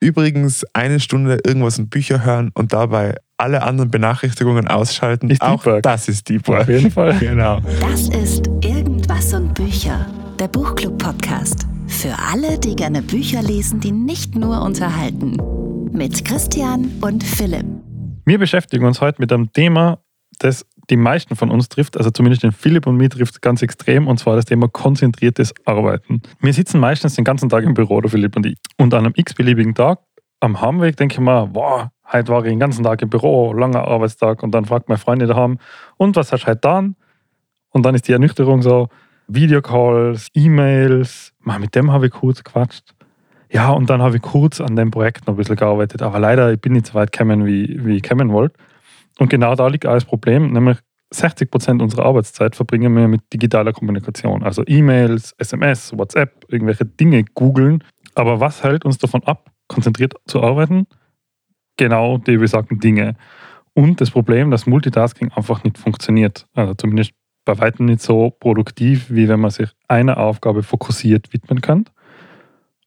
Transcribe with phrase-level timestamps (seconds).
[0.00, 5.28] Übrigens eine Stunde irgendwas in Bücher hören und dabei alle anderen Benachrichtigungen ausschalten.
[5.30, 6.62] Ist Auch Deep das ist Deep Work.
[6.62, 7.14] Auf jeden Fall.
[7.18, 7.60] Genau.
[7.80, 10.06] Das ist Irgendwas und Bücher,
[10.38, 11.66] der Buchclub-Podcast.
[11.88, 15.36] Für alle, die gerne Bücher lesen, die nicht nur unterhalten.
[15.90, 17.66] Mit Christian und Philipp.
[18.24, 19.98] Wir beschäftigen uns heute mit einem Thema,
[20.38, 24.06] das die meisten von uns trifft, also zumindest den Philipp und mich trifft ganz extrem,
[24.06, 26.22] und zwar das Thema konzentriertes Arbeiten.
[26.40, 28.56] Wir sitzen meistens den ganzen Tag im Büro, der Philipp und ich.
[28.76, 30.00] Und an einem x-beliebigen Tag
[30.40, 33.86] am Heimweg denke ich mir, wow, heute war ich den ganzen Tag im Büro, langer
[33.86, 35.58] Arbeitstag, und dann fragt meine Freunde daheim,
[35.96, 36.96] und was hast du heute getan?
[37.70, 38.88] Und dann ist die Ernüchterung so,
[39.26, 42.94] Videocalls, E-Mails, mit dem habe ich kurz gequatscht.
[43.50, 46.52] Ja, und dann habe ich kurz an dem Projekt noch ein bisschen gearbeitet, aber leider
[46.52, 48.58] ich bin nicht so weit gekommen, wie, wie ich kommen wollte.
[49.18, 50.78] Und genau da liegt das Problem, nämlich
[51.10, 57.24] 60 Prozent unserer Arbeitszeit verbringen wir mit digitaler Kommunikation, also E-Mails, SMS, WhatsApp, irgendwelche Dinge
[57.34, 57.82] googeln.
[58.14, 60.86] Aber was hält uns davon ab, konzentriert zu arbeiten?
[61.76, 63.14] Genau die besagten Dinge.
[63.74, 66.46] Und das Problem, dass Multitasking einfach nicht funktioniert.
[66.54, 67.12] Also zumindest
[67.44, 71.84] bei weitem nicht so produktiv, wie wenn man sich einer Aufgabe fokussiert widmen kann.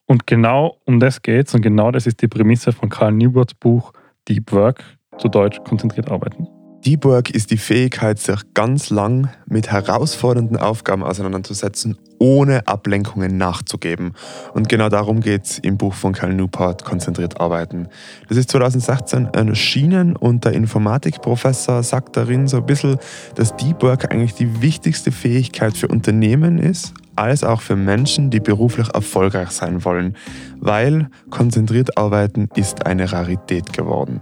[0.06, 3.54] Und genau um das geht es und genau das ist die Prämisse von Karl Newports
[3.54, 3.94] Buch
[4.28, 4.84] Deep Work,
[5.18, 6.48] zu Deutsch konzentriert arbeiten.
[6.86, 14.14] Deep Work ist die Fähigkeit, sich ganz lang mit herausfordernden Aufgaben auseinanderzusetzen, ohne Ablenkungen nachzugeben.
[14.56, 17.88] Und genau darum geht es im Buch von Cal Newport, Konzentriert arbeiten.
[18.30, 22.98] Das ist 2016 erschienen und der Informatikprofessor sagt darin so ein bisschen,
[23.36, 28.40] dass Deep Work eigentlich die wichtigste Fähigkeit für Unternehmen ist, als auch für Menschen, die
[28.40, 30.16] beruflich erfolgreich sein wollen,
[30.60, 34.22] weil konzentriert arbeiten ist eine Rarität geworden.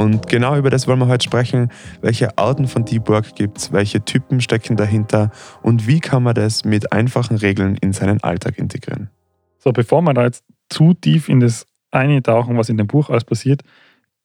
[0.00, 1.70] Und genau über das wollen wir heute sprechen.
[2.00, 3.70] Welche Arten von Deep Work gibt es?
[3.70, 5.30] Welche Typen stecken dahinter?
[5.60, 9.10] Und wie kann man das mit einfachen Regeln in seinen Alltag integrieren?
[9.58, 13.24] So, bevor wir da jetzt zu tief in das eintauchen, was in dem Buch alles
[13.24, 13.60] passiert,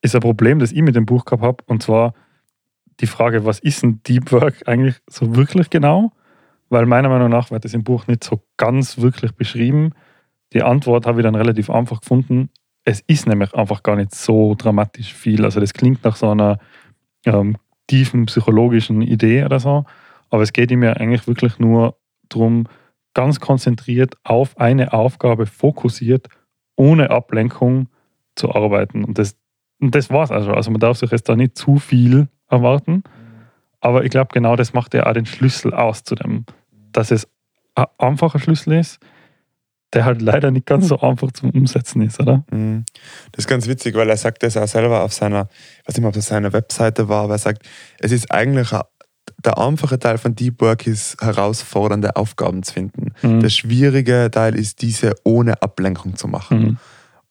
[0.01, 1.57] ist ein Problem, das ich mit dem Buch gehabt habe.
[1.65, 2.13] Und zwar
[3.01, 6.13] die Frage, was ist ein Deep Work eigentlich so wirklich genau?
[6.69, 9.91] Weil meiner Meinung nach wird das im Buch nicht so ganz wirklich beschrieben.
[10.53, 12.49] Die Antwort habe ich dann relativ einfach gefunden
[12.85, 15.43] es ist nämlich einfach gar nicht so dramatisch viel.
[15.43, 16.59] Also das klingt nach so einer
[17.25, 17.57] ähm,
[17.87, 19.85] tiefen psychologischen Idee oder so,
[20.29, 21.97] aber es geht ihm ja eigentlich wirklich nur
[22.29, 22.67] darum,
[23.13, 26.27] ganz konzentriert auf eine Aufgabe fokussiert,
[26.75, 27.87] ohne Ablenkung
[28.35, 29.03] zu arbeiten.
[29.03, 29.35] Und das,
[29.79, 30.51] und das war es also.
[30.51, 33.03] Also man darf sich jetzt da nicht zu viel erwarten,
[33.79, 36.45] aber ich glaube, genau das macht ja auch den Schlüssel aus zu dem,
[36.91, 37.27] dass es
[37.75, 38.99] ein einfacher Schlüssel ist,
[39.95, 42.43] der halt leider nicht ganz so einfach zum Umsetzen ist, oder?
[42.51, 42.83] Mhm.
[43.31, 45.47] Das ist ganz witzig, weil er sagt das auch selber auf seiner,
[45.81, 47.63] ich weiß nicht mehr, ob das seiner Webseite war, aber er sagt,
[47.99, 48.71] es ist eigentlich
[49.43, 53.13] der einfache Teil von Deep Work ist, herausfordernde Aufgaben zu finden.
[53.21, 53.39] Mhm.
[53.39, 56.59] Der schwierige Teil ist, diese ohne Ablenkung zu machen.
[56.59, 56.77] Mhm.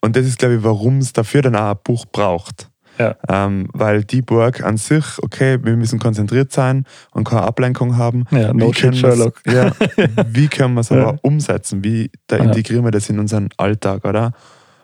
[0.01, 2.69] Und das ist, glaube ich, warum es dafür dann auch ein Buch braucht.
[2.99, 3.17] Ja.
[3.29, 8.25] Ähm, weil Deep Work an sich, okay, wir müssen konzentriert sein und keine Ablenkung haben.
[8.31, 9.41] Ja, no shit, Sherlock.
[9.47, 9.73] Ja,
[10.29, 11.83] wie können wir es aber umsetzen?
[11.83, 14.33] Wie da integrieren wir das in unseren Alltag, oder?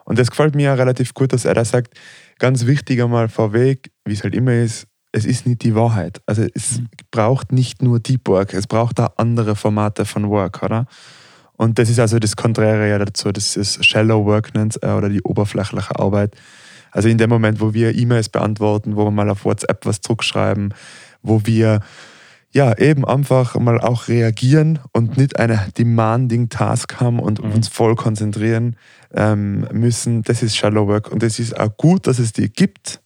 [0.05, 1.95] Und das gefällt mir ja relativ gut, dass er da sagt,
[2.39, 6.21] ganz wichtig einmal vorweg, wie es halt immer ist, es ist nicht die Wahrheit.
[6.27, 6.89] Also es mhm.
[7.11, 10.87] braucht nicht nur Deep Work, es braucht auch andere Formate von Work, oder?
[11.57, 15.23] Und das ist also das Konträre ja dazu, das ist Shallow Work nennt oder die
[15.23, 16.35] oberflächliche Arbeit.
[16.93, 20.75] Also in dem Moment, wo wir E-Mails beantworten, wo wir mal auf WhatsApp was zurückschreiben,
[21.23, 21.81] wo wir
[22.53, 27.53] ja eben einfach mal auch reagieren und nicht eine demanding Task haben und mhm.
[27.53, 28.77] uns voll konzentrieren
[29.15, 33.01] ähm, müssen, das ist Shallow Work und es ist auch gut, dass es die gibt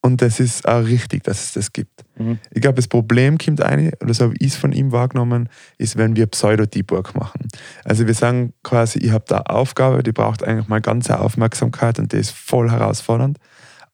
[0.00, 2.04] und das ist auch richtig, dass es das gibt.
[2.22, 2.38] Mhm.
[2.50, 5.96] Ich glaube, das Problem kommt eine, oder so habe ich es von ihm wahrgenommen, ist,
[5.96, 7.48] wenn wir Pseudo-Deep Work machen.
[7.84, 11.98] Also wir sagen quasi, ich habe da eine Aufgabe, die braucht eigentlich mal ganze Aufmerksamkeit
[11.98, 13.38] und die ist voll herausfordernd.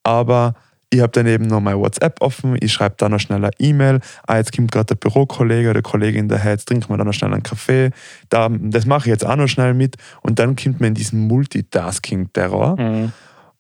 [0.03, 0.55] Aber
[0.91, 4.39] ich habe daneben noch mein WhatsApp offen, ich schreibe da noch schnell eine E-Mail, ah,
[4.39, 7.43] jetzt kommt gerade der Bürokollege oder Kollegin daher, jetzt trinken wir da noch schnell einen
[7.43, 7.91] Kaffee,
[8.31, 11.27] da, das mache ich jetzt auch noch schnell mit und dann kommt man in diesen
[11.27, 12.81] Multitasking-Terror.
[12.81, 13.13] Mhm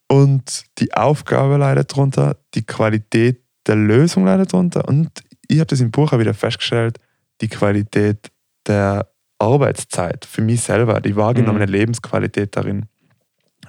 [0.08, 5.10] und die Aufgabe leidet darunter, die Qualität der Lösung leidet darunter und
[5.48, 6.98] ich habe das im Buch auch wieder festgestellt,
[7.40, 8.30] die Qualität
[8.66, 11.72] der Arbeitszeit für mich selber, die wahrgenommene mhm.
[11.72, 12.86] Lebensqualität darin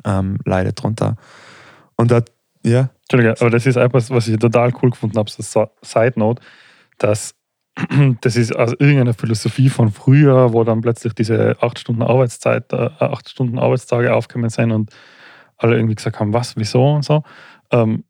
[0.05, 1.15] ähm, leidet darunter.
[1.95, 2.21] Und da,
[2.63, 2.89] ja.
[3.03, 6.41] Entschuldige, aber das ist etwas, was ich total cool gefunden habe, so Side Note,
[6.97, 7.35] dass
[8.21, 12.89] das ist aus irgendeiner Philosophie von früher, wo dann plötzlich diese acht Stunden Arbeitszeit, äh,
[12.99, 14.91] acht Stunden Arbeitstage aufgekommen sind und
[15.57, 17.23] alle irgendwie gesagt haben, was, wieso und so.
[17.71, 18.03] Ähm,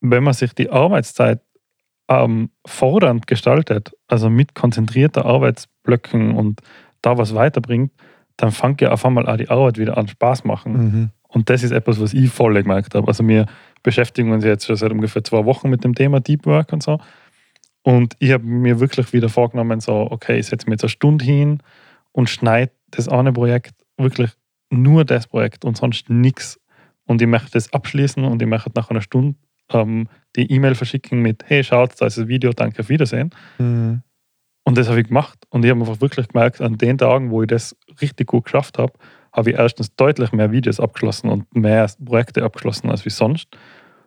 [0.00, 1.40] wenn man sich die Arbeitszeit
[2.08, 6.60] ähm, fordernd gestaltet, also mit konzentrierter Arbeitsblöcken und
[7.02, 7.92] da was weiterbringt,
[8.36, 10.72] dann fängt ja auf einmal auch die Arbeit wieder an Spaß machen.
[10.72, 11.10] Mhm.
[11.28, 13.06] Und das ist etwas, was ich voll gemerkt habe.
[13.06, 13.46] Also wir
[13.82, 16.98] beschäftigen uns jetzt schon seit ungefähr zwei Wochen mit dem Thema Deep Work und so.
[17.82, 21.24] Und ich habe mir wirklich wieder vorgenommen, so, okay, ich setze mir jetzt eine Stunde
[21.24, 21.62] hin
[22.12, 24.30] und schneide das eine Projekt, wirklich
[24.70, 26.60] nur das Projekt und sonst nichts.
[27.06, 29.36] Und ich möchte das abschließen und ich möchte nach einer Stunde
[29.72, 33.30] ähm, die E-Mail verschicken mit, hey, schaut, da ist das Video, danke, auf Wiedersehen.
[33.58, 34.02] Mhm.
[34.64, 35.38] Und das habe ich gemacht.
[35.50, 38.78] Und ich habe einfach wirklich gemerkt, an den Tagen, wo ich das richtig gut geschafft
[38.78, 38.92] habe,
[39.32, 43.48] habe ich erstens deutlich mehr Videos abgeschlossen und mehr Projekte abgeschlossen als wie sonst.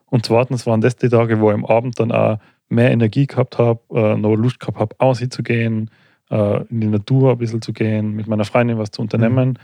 [0.05, 2.39] Und zweitens waren das die Tage, wo ich am Abend dann auch
[2.69, 5.89] mehr Energie gehabt habe, äh, noch Lust gehabt habe, auszugehen,
[6.29, 9.49] äh, in die Natur ein bisschen zu gehen, mit meiner Freundin was zu unternehmen.
[9.49, 9.57] Mhm.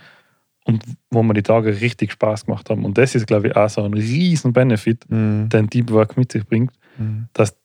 [0.70, 2.86] Und wo mir die Tage richtig Spaß gemacht haben.
[2.86, 5.50] Und das ist, glaube ich, auch so ein riesen Benefit, Mhm.
[5.50, 7.28] den Deep Work mit sich bringt, Mhm.
[7.34, 7.58] dass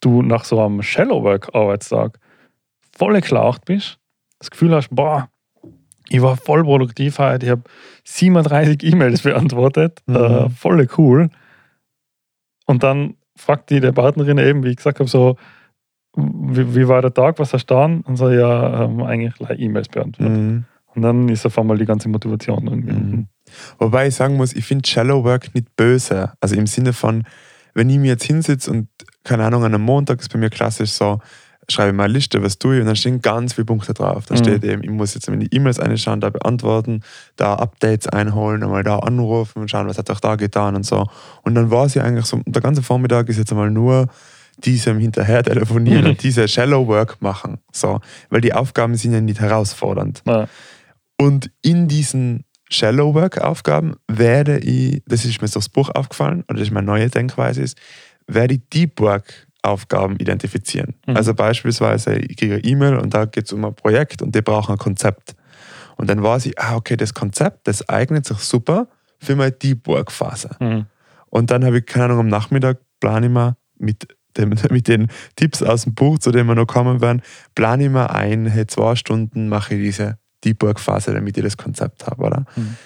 [0.00, 2.18] du nach so einem Shallow Work Arbeitstag
[2.96, 3.98] voll geschlaucht bist,
[4.38, 5.28] das Gefühl hast, boah,
[6.08, 7.62] ich war voll produktiv heute, ich habe
[8.04, 10.16] 37 E-Mails beantwortet, Mhm.
[10.16, 11.30] äh, voll cool.
[12.66, 15.36] Und dann fragt die der Partnerin eben, wie ich gesagt habe, so,
[16.16, 18.00] wie, wie war der Tag, was hast du getan?
[18.02, 20.36] Und so, ja, ähm, eigentlich E-Mails beantwortet.
[20.36, 20.64] Mhm.
[20.94, 22.92] Und dann ist auf einmal die ganze Motivation irgendwie.
[22.92, 23.26] Mhm.
[23.78, 26.32] Wobei ich sagen muss, ich finde Shallow Work nicht böse.
[26.40, 27.24] Also im Sinne von,
[27.74, 28.88] wenn ich mir jetzt hinsitze und,
[29.24, 31.20] keine Ahnung, an einem Montag ist bei mir klassisch so,
[31.68, 34.26] schreibe ich mal eine Liste, was tue ich, und dann stehen ganz viele Punkte drauf.
[34.26, 34.38] Da Mhm.
[34.38, 37.02] steht eben, ich muss jetzt in die E-Mails einschauen, da beantworten,
[37.36, 41.06] da Updates einholen, einmal da anrufen und schauen, was hat auch da getan und so.
[41.42, 44.08] Und dann war es ja eigentlich so, der ganze Vormittag ist jetzt einmal nur
[44.64, 46.10] diesem hinterher telefonieren Mhm.
[46.10, 47.58] und diese Shallow Work machen.
[47.72, 48.00] So.
[48.30, 50.22] Weil die Aufgaben sind ja nicht herausfordernd.
[50.26, 50.48] Ja.
[51.20, 56.44] Und in diesen Shallow Work Aufgaben werde ich, das ist mir so das Buch aufgefallen,
[56.48, 57.76] oder das ist meine neue Denkweise, ist,
[58.26, 60.94] werde ich Deep Work Aufgaben identifizieren.
[61.06, 61.16] Mhm.
[61.16, 64.40] Also beispielsweise, ich kriege eine E-Mail und da geht es um ein Projekt und die
[64.40, 65.34] brauchen ein Konzept.
[65.96, 68.88] Und dann weiß ich, ah, okay, das Konzept, das eignet sich super
[69.18, 70.56] für meine Deep Work Phase.
[70.58, 70.86] Mhm.
[71.28, 74.08] Und dann habe ich, keine Ahnung, am Nachmittag plane ich mir mit,
[74.38, 77.20] dem, mit den Tipps aus dem Buch, zu denen wir noch kommen werden,
[77.54, 81.44] plane ich mir ein, hey, zwei Stunden mache ich diese Deep Work Phase, damit ich
[81.44, 82.46] das Konzept habe, oder?
[82.56, 82.76] Mhm.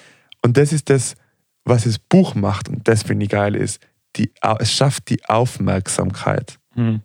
[0.41, 1.15] Und das ist das,
[1.63, 3.79] was das Buch macht, und das finde ich geil, ist,
[4.15, 6.57] die, es schafft die Aufmerksamkeit.
[6.75, 7.01] Mhm.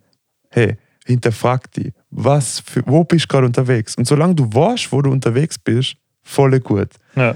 [0.49, 3.95] Hey, hinterfrag die, was für, wo bist du gerade unterwegs?
[3.95, 6.89] Und solange du weißt, wo du unterwegs bist, voll gut.
[7.15, 7.35] Ja.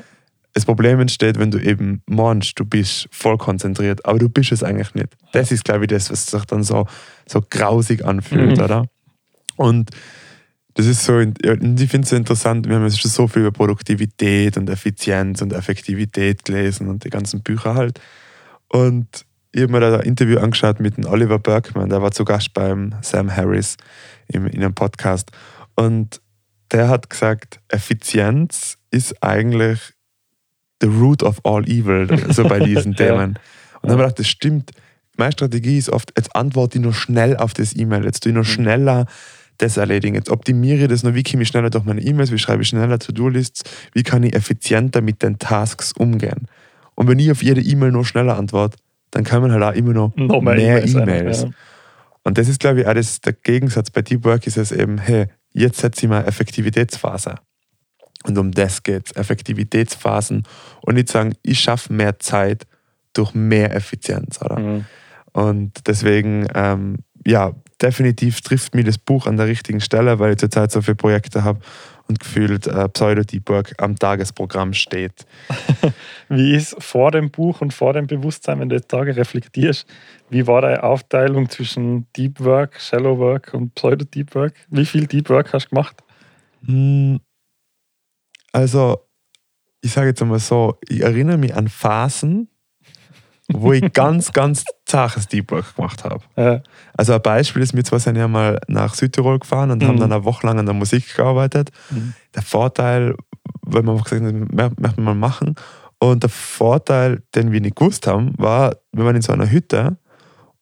[0.53, 4.63] Das Problem entsteht, wenn du eben meinst, du bist voll konzentriert, aber du bist es
[4.63, 5.09] eigentlich nicht.
[5.33, 6.87] Das ist, glaube ich, das, was sich dann so,
[7.27, 8.63] so grausig anfühlt, Mhm.
[8.63, 8.85] oder?
[9.57, 9.89] Und
[10.75, 13.41] das ist so, ja, ich finde es so interessant, wir haben jetzt schon so viel
[13.41, 17.99] über Produktivität und Effizienz und Effektivität gelesen und die ganzen Bücher halt.
[18.67, 22.25] Und ich habe mir da ein Interview angeschaut mit dem Oliver Berkman, der war zu
[22.25, 23.77] Gast beim Sam Harris
[24.27, 25.31] im, in einem Podcast.
[25.75, 26.21] Und
[26.71, 29.79] der hat gesagt, Effizienz ist eigentlich
[30.81, 32.97] the root of all evil, so bei diesen Ja.
[32.97, 33.39] Themen.
[33.81, 34.71] Und dann habe ich gedacht, das stimmt.
[35.15, 38.35] Meine Strategie ist oft, jetzt antworte ich nur schnell auf das E-Mail, jetzt tue ich
[38.35, 38.47] nur Mhm.
[38.49, 39.05] schneller
[39.57, 40.15] das erledigen.
[40.15, 42.69] Jetzt optimiere ich das noch, wie komme ich schneller durch meine E-Mails, wie schreibe ich
[42.69, 43.63] schneller To-Do-Lists,
[43.93, 46.47] wie kann ich effizienter mit den Tasks umgehen.
[46.95, 48.77] Und wenn ich auf jede E-Mail nur schneller antworte,
[49.11, 51.43] dann kann man halt auch immer noch, Noch mehr, E-Mails.
[51.43, 51.49] Ja.
[52.23, 54.97] Und das ist, glaube ich, auch das, der Gegensatz bei Deep Work ist es eben,
[54.97, 57.35] hey, jetzt setze ich mal Effektivitätsphase.
[58.25, 60.43] Und um das geht es, Effektivitätsphasen.
[60.81, 62.65] Und nicht sagen, ich schaffe mehr Zeit
[63.13, 64.41] durch mehr Effizienz.
[64.41, 64.59] Oder?
[64.59, 64.85] Mhm.
[65.31, 70.37] Und deswegen, ähm, ja, definitiv trifft mir das Buch an der richtigen Stelle, weil ich
[70.37, 71.59] zurzeit so viele Projekte habe
[72.07, 75.25] und gefühlt äh, Pseudo-Deep Work am Tagesprogramm steht.
[76.29, 79.87] Wie ist vor dem Buch und vor dem Bewusstsein, wenn du jetzt Tage reflektierst,
[80.29, 84.53] wie war deine Aufteilung zwischen Deep Work, Shallow Work und Pseudo-Deep Work?
[84.69, 86.03] Wie viel Deep Work hast du gemacht?
[86.65, 87.19] Hm,
[88.51, 89.01] Also,
[89.81, 92.49] ich sage jetzt einmal so, ich erinnere mich an Phasen,
[93.51, 96.19] wo ich ganz, ganz zaches Deep Work gemacht habe.
[96.35, 96.61] Ja.
[96.95, 99.87] Also ein Beispiel ist, wir zwei sind ja mal nach Südtirol gefahren und Mhm.
[99.87, 101.71] haben dann eine Woche lang an der Musik gearbeitet.
[101.89, 102.13] Mhm.
[102.35, 103.15] Der Vorteil,
[103.61, 105.55] weil wir einfach gesagt haben, das möchten wir mal machen.
[105.99, 109.97] Und der Vorteil, den wir nicht gewusst haben, war, wir waren in so einer Hütte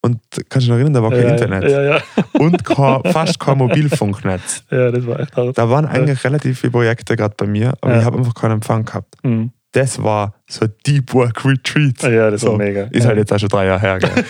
[0.00, 2.00] und kannst du dich erinnern, da war kein ja, Internet Ja,
[2.40, 4.64] und kein, fast kein Mobilfunknetz.
[4.70, 5.58] ja, das war echt hart.
[5.58, 8.84] Da waren eigentlich relativ viele Projekte gerade bei mir, aber ich habe einfach keinen Empfang
[8.84, 9.14] gehabt.
[9.22, 9.50] Mhm.
[9.74, 12.00] Das war so Deep Work Retreat.
[12.02, 12.84] Ja, das war So, mega.
[12.92, 13.98] Ist halt jetzt auch schon drei Jahre her.
[13.98, 14.10] Gell?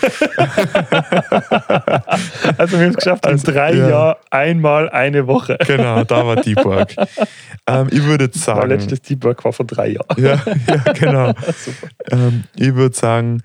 [2.57, 3.89] Also wir haben es geschafft, Also, in drei ja.
[3.89, 5.57] Jahren einmal eine Woche.
[5.67, 6.95] genau, da war Deep Work.
[7.67, 8.69] Ähm, ich würde jetzt Mein sagen.
[8.69, 10.15] letztes Deep Work war vor drei Jahren.
[10.17, 11.27] Ja, ja, genau.
[11.57, 11.87] Super.
[12.11, 13.41] Ähm, ich würde sagen,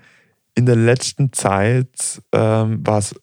[0.55, 3.15] in der letzten Zeit ähm, war es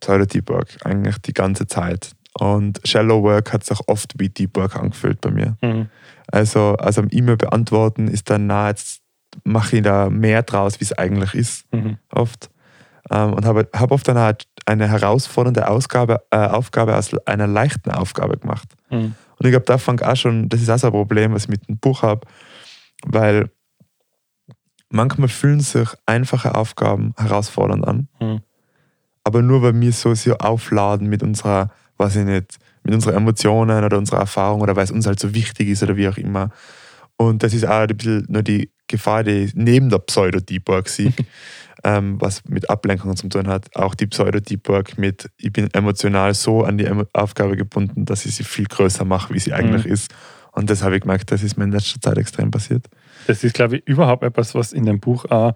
[0.00, 2.12] Pseudo-Deep Work eigentlich die ganze Zeit.
[2.38, 5.56] Und Shallow Work hat sich oft wie Deep Work angefühlt bei mir.
[5.60, 5.88] Mhm.
[6.30, 9.00] Also, also am E-Mail beantworten ist dann nah jetzt
[9.44, 11.96] mache ich da mehr draus, wie es eigentlich ist, Mhm.
[12.12, 12.50] oft.
[13.10, 17.90] Ähm, und habe hab oft dann halt eine herausfordernde Ausgabe, äh, Aufgabe aus einer leichten
[17.90, 18.68] Aufgabe gemacht.
[18.90, 19.14] Mhm.
[19.38, 21.48] Und ich glaube, da fang auch schon, das ist auch so ein Problem, was ich
[21.48, 22.26] mit dem Buch habe,
[23.04, 23.50] weil
[24.90, 28.40] manchmal fühlen sich einfache Aufgaben herausfordernd an, Mhm.
[29.24, 33.84] aber nur weil wir so sehr aufladen mit unserer, weiß ich nicht, mit unseren Emotionen
[33.84, 36.50] oder unserer Erfahrung oder weil es uns halt so wichtig ist oder wie auch immer.
[37.16, 40.88] Und das ist auch ein bisschen nur die Gefahr, die ich neben der Pseudo-Deep Work
[40.88, 41.12] sehe,
[41.84, 43.74] ähm, was mit Ablenkungen zu tun hat.
[43.76, 48.34] Auch die Pseudo-Deep Work mit, ich bin emotional so an die Aufgabe gebunden, dass ich
[48.34, 50.12] sie viel größer mache, wie sie eigentlich ist.
[50.52, 52.86] Und das habe ich gemerkt, das ist mir in letzter Zeit extrem passiert.
[53.26, 55.54] Das ist, glaube ich, überhaupt etwas, was in dem Buch auch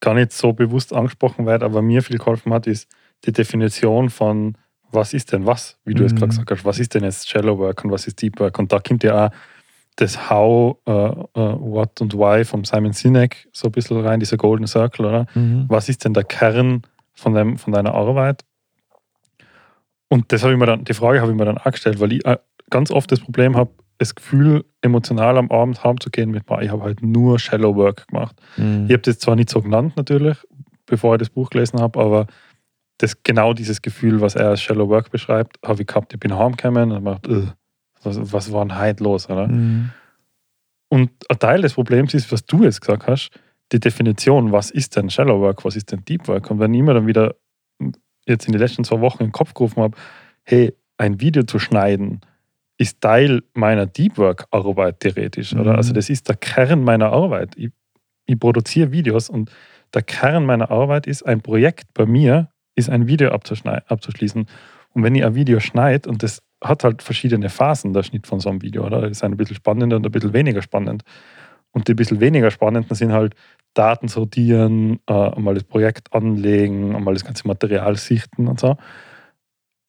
[0.00, 2.88] gar nicht so bewusst angesprochen wird, aber mir viel geholfen hat, ist
[3.24, 4.58] die Definition von,
[4.94, 6.16] was ist denn was, wie du es Mhm.
[6.18, 8.58] gerade gesagt hast, was ist denn jetzt Shallow Work und was ist Deep Work?
[8.58, 9.30] Und da kommt ja auch
[9.96, 14.36] das How, äh, äh, What und Why von Simon Sinek so ein bisschen rein, dieser
[14.36, 15.26] Golden Circle, oder?
[15.68, 16.82] Was ist denn der Kern
[17.12, 18.42] von, dem, von deiner Arbeit?
[20.08, 22.12] Und das habe ich mir dann, die Frage habe ich mir dann auch gestellt, weil
[22.12, 22.38] ich äh,
[22.70, 26.82] ganz oft das Problem habe, das Gefühl, emotional am Abend heimzugehen mit, boah, ich habe
[26.82, 28.36] halt nur Shallow Work gemacht.
[28.56, 28.86] Mhm.
[28.86, 30.36] Ich habe das zwar nicht so genannt natürlich,
[30.86, 32.26] bevor ich das Buch gelesen habe, aber
[32.98, 36.12] das, genau dieses Gefühl, was er als Shallow Work beschreibt, habe ich gehabt.
[36.12, 37.52] Ich bin heimgekommen und "Ugh,
[38.02, 39.28] was, was war denn heute los?
[39.28, 39.48] Oder?
[39.48, 39.90] Mhm.
[40.88, 43.30] Und ein Teil des Problems ist, was du jetzt gesagt hast,
[43.72, 46.50] die Definition, was ist denn Shallow Work, was ist denn Deep Work?
[46.50, 47.34] Und wenn ich mir dann wieder
[48.26, 49.96] jetzt in den letzten zwei Wochen in den Kopf gerufen habe,
[50.44, 52.20] hey, ein Video zu schneiden,
[52.76, 55.72] ist Teil meiner Deep Work-Arbeit theoretisch, oder?
[55.72, 55.76] Mhm.
[55.78, 57.54] Also das ist der Kern meiner Arbeit.
[57.56, 57.70] Ich,
[58.26, 59.50] ich produziere Videos und
[59.92, 64.46] der Kern meiner Arbeit ist, ein Projekt bei mir ist ein Video abzuschließen.
[64.94, 68.40] Und wenn ich ein Video schneide, und das hat halt verschiedene Phasen, der Schnitt von
[68.40, 69.02] so einem Video, oder?
[69.02, 71.02] Das ist ein bisschen spannender und ein bisschen weniger spannend.
[71.72, 73.34] Und die ein bisschen weniger spannenden sind halt
[73.74, 78.76] Daten sortieren, äh, einmal das Projekt anlegen, einmal das ganze Material sichten und so.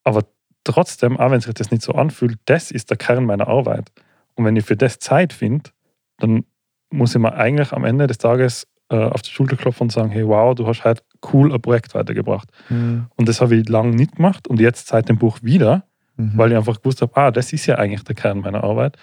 [0.03, 0.23] Aber
[0.63, 3.91] trotzdem, auch wenn sich das nicht so anfühlt, das ist der Kern meiner Arbeit.
[4.35, 5.69] Und wenn ich für das Zeit finde,
[6.17, 6.45] dann
[6.89, 10.09] muss ich mir eigentlich am Ende des Tages äh, auf die Schulter klopfen und sagen,
[10.09, 12.49] hey, wow, du hast halt cool ein Projekt weitergebracht.
[12.69, 13.07] Mhm.
[13.15, 15.83] Und das habe ich lange nicht gemacht und jetzt seit dem Buch wieder,
[16.17, 16.37] Mhm.
[16.37, 18.97] weil ich einfach gewusst habe, ah, das ist ja eigentlich der Kern meiner Arbeit.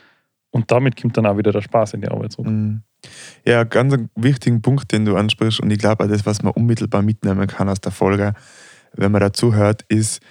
[0.51, 2.49] Und damit kommt dann auch wieder der Spaß in die Arbeit zurück.
[2.51, 2.83] Mhm.
[3.45, 7.03] Ja, ganz einen wichtigen Punkt, den du ansprichst, und ich glaube das, was man unmittelbar
[7.03, 8.35] mitnehmen kann aus der Folge,
[8.95, 10.23] wenn man dazu hört, ist,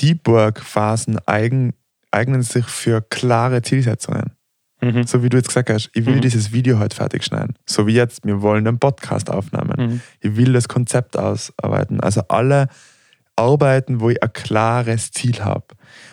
[0.00, 1.74] Deep Work-Phasen eigen,
[2.10, 4.32] eignen sich für klare Zielsetzungen.
[4.80, 5.04] Mhm.
[5.04, 6.20] So wie du jetzt gesagt hast, ich will Mhm.
[6.22, 7.54] dieses Video heute fertig schneiden.
[7.66, 9.74] So wie jetzt, wir wollen einen Podcast aufnehmen.
[9.76, 10.00] Mhm.
[10.20, 12.00] Ich will das Konzept ausarbeiten.
[12.00, 12.68] Also alle
[13.36, 15.64] arbeiten, wo ich ein klares Ziel habe.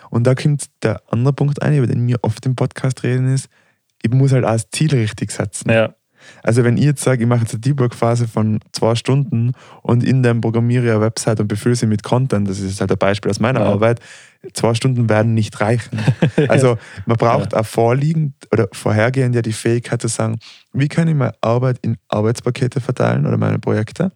[0.09, 3.49] Und da kommt der andere Punkt ein, über den wir oft im Podcast reden, ist,
[4.01, 5.69] ich muss halt auch das Ziel richtig setzen.
[5.71, 5.93] Ja,
[6.43, 10.23] Also wenn ich jetzt sage, ich mache jetzt eine Debug-Phase von zwei Stunden und in
[10.23, 13.31] dem programmiere ich eine Website und befülle sie mit Content, das ist halt ein Beispiel
[13.31, 13.67] aus meiner Ja.
[13.67, 13.99] Arbeit,
[14.53, 15.99] zwei Stunden werden nicht reichen.
[16.47, 20.37] Also man braucht auch vorliegend oder vorhergehend ja die Fähigkeit zu sagen,
[20.73, 24.11] wie kann ich meine Arbeit in Arbeitspakete verteilen oder meine Projekte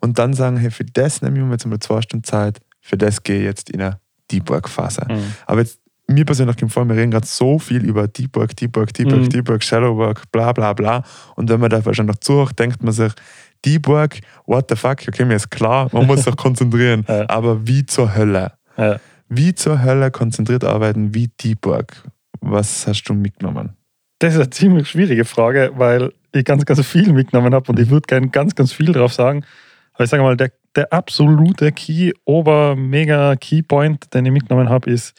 [0.00, 2.96] und dann sagen, hey, für das nehme ich mir jetzt mal zwei Stunden Zeit, für
[2.96, 3.98] das gehe ich jetzt in eine
[4.30, 5.06] Deep Work Phase.
[5.08, 5.34] Mhm.
[5.46, 8.76] Aber jetzt, mir persönlich kommt vor, wir reden gerade so viel über Deep Work, Deep
[8.76, 9.28] Work, Deep Work, Mhm.
[9.30, 11.02] Deep Work, Shallow Work, bla bla bla.
[11.36, 13.12] Und wenn man da wahrscheinlich noch zuhört, denkt man sich,
[13.64, 17.04] Deep Work, what the fuck, okay, mir ist klar, man muss sich konzentrieren.
[17.08, 17.28] Ja.
[17.28, 18.52] Aber wie zur Hölle?
[18.76, 18.98] ja.
[19.30, 22.04] Wie zur Hölle konzentriert arbeiten, wie Deep Work?
[22.40, 23.70] Was hast du mitgenommen?
[24.18, 27.88] Das ist eine ziemlich schwierige Frage, weil ich ganz, ganz viel mitgenommen habe und ich
[27.88, 29.44] würde gerne ganz, ganz viel drauf sagen.
[29.94, 34.90] Aber ich sage mal, der, der absolute Key, ober, mega Keypoint, den ich mitgenommen habe,
[34.90, 35.14] ist,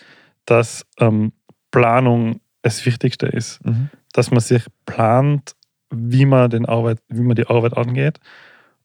[0.46, 1.32] dass ähm,
[1.72, 3.64] Planung das Wichtigste ist.
[3.66, 3.90] Mhm.
[4.14, 5.56] Dass man sich plant,
[5.94, 8.20] wie man, den Arbeit, wie man die Arbeit angeht.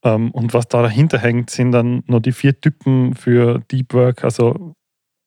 [0.02, 4.24] Ähm, und was da dahinter hängt, sind dann nur die vier Typen für Deep Work.
[4.24, 4.74] Also,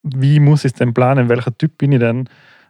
[0.04, 1.30] wie muss ich es denn planen?
[1.30, 2.30] Welcher Typ bin ich denn?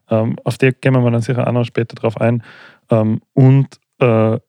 [0.10, 2.44] Ähm, auf die gehen wir dann sicher auch noch später drauf ein.
[2.90, 4.40] Ähm, und äh,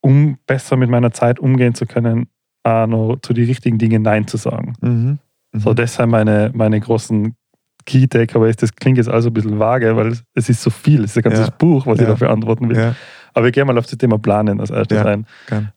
[0.00, 2.28] um besser mit meiner Zeit umgehen zu können,
[2.62, 4.74] auch noch zu den richtigen Dingen Nein zu sagen.
[4.80, 5.18] Mhm.
[5.52, 5.60] Mhm.
[5.60, 7.34] So, das sind meine, meine großen
[7.88, 8.56] Key Takeaways.
[8.56, 11.04] Das klingt jetzt also ein bisschen vage, weil es, ist so viel.
[11.04, 11.54] Es ist ein ganzes Ja.
[11.56, 12.08] Buch, was ich Ja.
[12.10, 12.76] dafür antworten will.
[12.76, 12.94] ja,
[13.32, 15.26] Aber ich gehe mal auf das Thema Planen als erstes ein.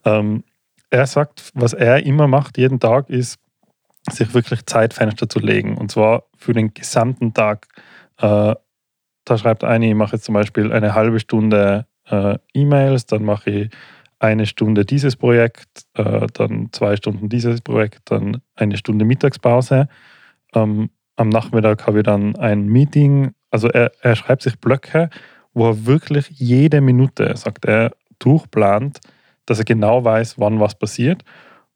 [0.06, 0.44] Ähm,
[0.90, 3.40] er sagt, was er immer macht, jeden Tag, ist,
[4.12, 5.78] sich wirklich Zeitfenster zu legen.
[5.78, 7.68] Und zwar für den gesamten Tag.
[8.18, 8.56] Äh,
[9.26, 13.50] da schreibt eine, ich mache jetzt zum Beispiel eine halbe Stunde äh, E-Mails, dann mache
[13.50, 13.70] ich
[14.20, 19.88] eine Stunde dieses Projekt, äh, dann zwei Stunden dieses Projekt, dann eine Stunde Mittagspause.
[20.54, 23.34] Ähm, am Nachmittag habe ich dann ein Meeting.
[23.50, 25.10] Also er, er schreibt sich Blöcke,
[25.54, 29.00] wo er wirklich jede Minute, sagt er, durchplant,
[29.46, 31.24] dass er genau weiß, wann was passiert.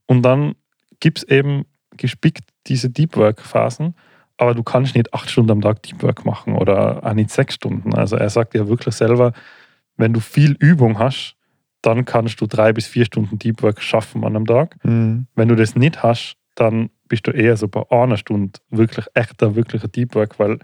[0.06, 0.56] Und dann
[1.00, 1.66] gibt es eben
[1.98, 3.96] gespickt diese Deep Work-Phasen,
[4.38, 7.56] aber du kannst nicht acht Stunden am Tag Deep Work machen oder auch nicht sechs
[7.56, 7.94] Stunden.
[7.94, 9.34] Also er sagt ja wirklich selber,
[9.98, 11.36] wenn du viel Übung hast,
[11.82, 14.78] dann kannst du drei bis vier Stunden Deep Work schaffen an einem Tag.
[14.84, 15.28] Mhm.
[15.36, 19.56] Wenn du das nicht hast, dann bist du eher so bei einer Stunde wirklich echter,
[19.56, 20.60] wirklicher Deep Work, weil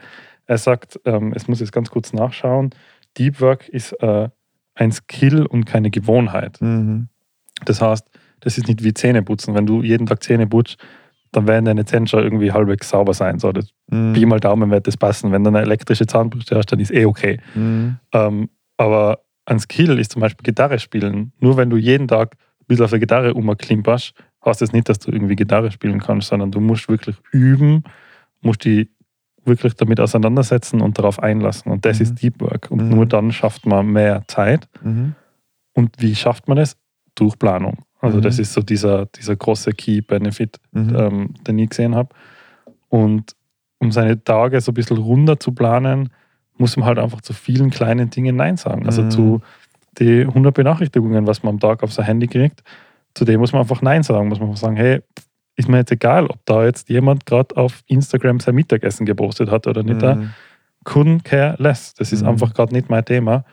[0.46, 2.72] er sagt, ähm, es muss jetzt ganz kurz nachschauen,
[3.18, 4.30] Deep Work ist äh,
[4.76, 6.60] ein Skill und keine Gewohnheit.
[6.62, 7.10] Mhm.
[7.66, 8.08] Das heißt,
[8.40, 9.54] das ist nicht wie Zähneputzen.
[9.54, 10.78] Wenn du jeden Tag Zähne putzt,
[11.32, 13.40] dann werden deine Zähne schon irgendwie halbwegs sauber sein.
[13.40, 14.14] So, das Mhm.
[14.14, 15.32] Pi mal Daumen wird das passen.
[15.34, 17.40] Wenn du eine elektrische Zahnbürste hast, dann ist eh okay.
[17.54, 17.98] Mhm.
[18.14, 21.34] Ähm, aber ein Skill ist zum Beispiel Gitarre spielen.
[21.40, 24.14] Nur wenn du jeden Tag ein bisschen auf der Gitarre umklimperst,
[24.46, 27.84] heißt das nicht, dass du irgendwie Gitarre spielen kannst, sondern du musst wirklich üben,
[28.42, 28.90] musst die
[29.46, 31.72] wirklich damit auseinandersetzen und darauf einlassen.
[31.72, 32.04] Und das Mhm.
[32.04, 32.70] ist Deep Work.
[32.72, 32.90] Und Mhm.
[32.96, 34.68] nur dann schafft man mehr Zeit.
[34.84, 35.16] Mhm.
[35.74, 36.78] Und wie schafft man das?
[37.16, 37.80] Durch Planung.
[38.00, 38.22] Also Mhm.
[38.22, 40.96] das ist so dieser, dieser große Key-Benefit, Mhm.
[40.96, 42.10] ähm, den ich gesehen habe.
[42.90, 43.36] Und
[43.80, 46.10] um seine Tage so ein bisschen runter zu planen,
[46.58, 48.86] muss man halt einfach zu vielen kleinen Dingen Nein sagen.
[48.86, 49.12] Also Mhm.
[49.12, 49.42] zu
[50.00, 52.64] die 100 Benachrichtigungen, was man am Tag auf sein Handy kriegt,
[53.14, 54.28] zu dem muss man einfach Nein sagen.
[54.30, 55.02] Muss man einfach sagen, hey,
[55.56, 59.68] ist mir jetzt egal, ob da jetzt jemand gerade auf Instagram sein Mittagessen gepostet hat
[59.68, 60.02] oder nicht.
[60.02, 60.32] Mhm.
[60.86, 61.94] Couldn't care less.
[61.94, 62.30] Das ist Mhm.
[62.30, 63.44] einfach gerade nicht mein Thema.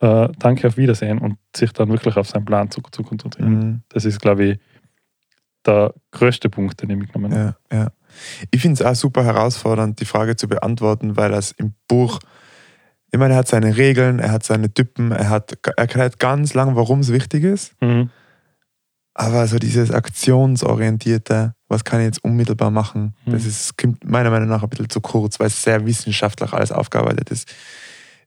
[0.00, 3.58] Äh, danke, auf Wiedersehen und sich dann wirklich auf seinen Plan zu, zu konzentrieren.
[3.58, 3.82] Mhm.
[3.88, 4.58] Das ist, glaube ich,
[5.64, 7.56] der größte Punkt, den ich mitgenommen habe.
[7.72, 7.88] Ja, ja.
[8.50, 12.18] Ich finde es auch super herausfordernd, die Frage zu beantworten, weil das im Buch,
[13.10, 16.54] ich meine, er hat seine Regeln, er hat seine Typen, er hat er erklärt ganz
[16.54, 17.74] lang, warum es wichtig ist.
[17.80, 18.10] Mhm.
[19.18, 23.32] Aber so dieses aktionsorientierte, was kann ich jetzt unmittelbar machen, Mhm.
[23.32, 26.70] das ist, kommt meiner Meinung nach ein bisschen zu kurz, weil es sehr wissenschaftlich alles
[26.70, 27.48] aufgearbeitet ist.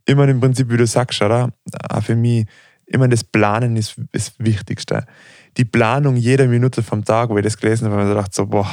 [0.08, 1.52] Meine, im Prinzip, wie du sagst, oder?
[1.90, 2.48] Auch für mich,
[2.88, 5.06] ich meine, das Planen ist das Wichtigste.
[5.58, 8.34] Die Planung jeder Minute vom Tag, wo ich das gelesen habe, habe ich mir gedacht,
[8.34, 8.68] so, boah,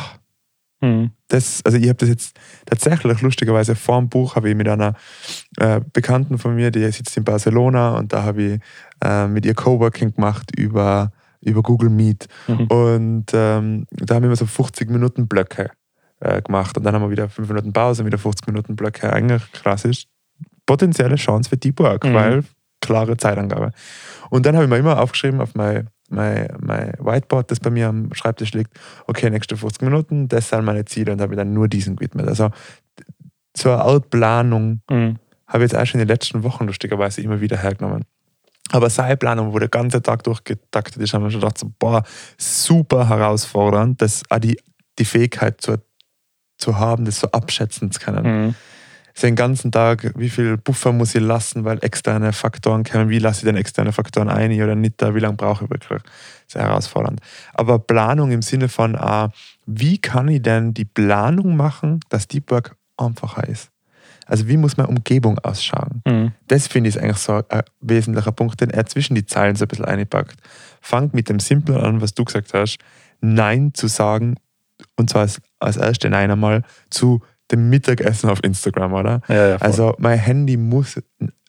[0.82, 1.10] Mhm.
[1.28, 4.94] das, also ich habe das jetzt tatsächlich lustigerweise vor dem Buch habe ich mit einer
[5.58, 8.60] äh, Bekannten von mir, die sitzt in Barcelona und da habe ich
[9.02, 11.12] äh, mit ihr Coworking gemacht über,
[11.46, 12.66] über Google Meet Mhm.
[12.66, 15.70] und ähm, da haben wir immer so 50 Minuten Blöcke
[16.20, 19.42] äh, gemacht und dann haben wir wieder 5 Minuten Pause, wieder 50 Minuten Blöcke, eigentlich
[19.52, 20.06] klassisch.
[20.66, 22.14] Potenzielle Chance für Deep Work, Mhm.
[22.14, 22.44] weil
[22.80, 23.70] klare Zeitangabe.
[24.30, 27.88] Und dann habe ich mir immer aufgeschrieben auf mein, mein, mein Whiteboard, das bei mir
[27.88, 31.68] am Schreibtisch liegt, okay, nächste 50 Minuten, das sind meine Ziele und habe dann nur
[31.68, 32.28] diesen gewidmet.
[32.28, 32.50] Also
[33.56, 35.16] so eine Art Planung Mhm.
[35.46, 38.04] habe ich jetzt auch schon in den letzten Wochen lustigerweise immer wieder hergenommen.
[38.72, 42.02] Aber seine Planung, wo der ganze Tag durchgetaktet ist, haben wir schon gedacht, so, boah,
[42.36, 44.58] super herausfordernd, das auch die,
[44.98, 45.76] die Fähigkeit zu,
[46.58, 48.54] zu haben, das so abschätzen zu können Mhm.
[49.22, 53.40] den ganzen Tag, wie viel Buffer muss ich lassen, weil externe Faktoren kommen, wie lasse
[53.40, 56.02] ich denn externe Faktoren ein oder nicht da, wie lange brauche ich wirklich.
[56.46, 57.20] Sehr herausfordernd.
[57.54, 59.30] Aber Planung im Sinne von, ah,
[59.64, 63.70] wie kann ich denn die Planung machen, dass Deep Work einfacher ist?
[64.26, 66.02] Also wie muss meine Umgebung ausschauen?
[66.06, 66.32] Mhm.
[66.48, 69.68] Das finde ich eigentlich so ein wesentlicher Punkt, den er zwischen die Zeilen so ein
[69.68, 70.38] bisschen einpackt.
[70.80, 72.78] Fangt mit dem Simplen an, was du gesagt hast,
[73.20, 74.34] Nein zu sagen,
[74.96, 79.20] und zwar als, als erste Nein einmal zu dem Mittagessen auf Instagram, oder?
[79.28, 79.56] Ja, ja.
[79.56, 81.00] Also mein Handy muss,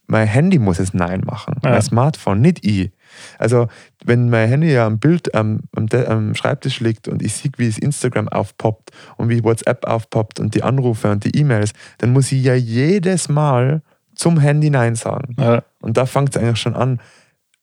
[0.05, 1.55] mein Handy muss es Nein machen.
[1.63, 1.71] Ja.
[1.71, 2.91] Mein Smartphone, nicht ich.
[3.39, 3.67] Also
[4.05, 7.67] wenn mein Handy ja am Bild am, am, am Schreibtisch liegt und ich sehe, wie
[7.67, 12.31] es Instagram aufpoppt und wie WhatsApp aufpoppt und die Anrufe und die E-Mails, dann muss
[12.31, 13.81] ich ja jedes Mal
[14.15, 15.35] zum Handy Nein sagen.
[15.39, 15.63] ja.
[15.79, 16.99] Und da fängt es eigentlich schon an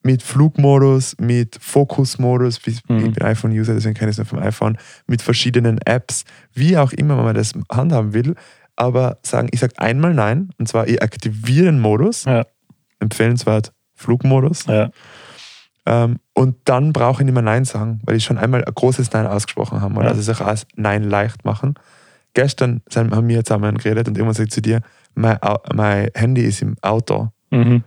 [0.02, 3.06] mit Flugmodus, mit Fokusmodus, wie- Mhm.
[3.06, 6.92] ich bin iPhone-User, deswegen kenne ich es nur vom iPhone, mit verschiedenen Apps, wie auch
[6.92, 8.34] immer man das handhaben will.
[8.76, 12.44] Aber sagen, ich sage einmal Nein, und zwar ich aktiviere den Modus, Ja.
[13.00, 14.90] empfehlenswert Flugmodus, ja.
[15.86, 19.12] Ähm, und dann brauche ich nicht mehr Nein sagen, weil ich schon einmal ein großes
[19.12, 19.94] Nein ausgesprochen habe.
[20.02, 20.08] Ja.
[20.08, 21.74] Also sich als Nein leicht machen.
[22.34, 24.80] Gestern haben wir zusammen geredet und irgendwann sagt zu dir,
[25.14, 25.38] mein,
[25.74, 27.84] mein Handy ist im Auto Mhm.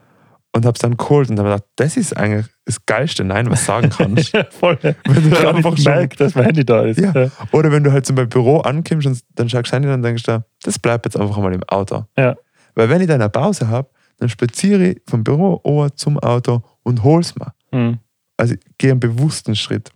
[0.53, 3.65] und hab's dann geholt und habe gedacht, das ist eigentlich das geilste Nein, was du
[3.65, 4.31] sagen kannst.
[4.33, 4.77] ja, voll.
[4.81, 6.99] Wenn du Ich habe einfach schon- gemerkt, dass mein Handy da ist.
[7.01, 7.12] Ja.
[7.13, 7.29] Ja.
[7.51, 10.03] Oder wenn du halt zum Beispiel Büro ankommst und dann schaust du Handy an und
[10.03, 12.05] denkst du, das bleibt jetzt einfach mal im Auto.
[12.17, 12.36] Ja.
[12.75, 17.03] Weil wenn ich dann eine Pause habe, dann spaziere ich vom Büro zum Auto und
[17.03, 17.51] hol's mir.
[17.71, 17.99] Mhm.
[18.38, 19.91] Also ich gehe einen bewussten Schritt.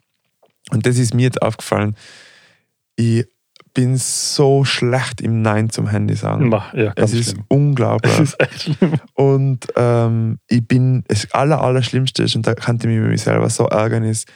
[0.71, 1.95] Und das ist mir jetzt aufgefallen.
[2.95, 3.25] Ich
[3.73, 6.49] bin so schlecht im Nein zum Handy sagen.
[6.73, 7.45] Ja, es ist schlimm.
[7.47, 8.11] unglaublich.
[8.19, 8.95] Es ist echt schlimm.
[9.13, 13.65] Und ähm, ich bin, das aller, Allerschlimmste ist, und da kann ich mich selber so
[13.67, 14.27] ärgern, ist,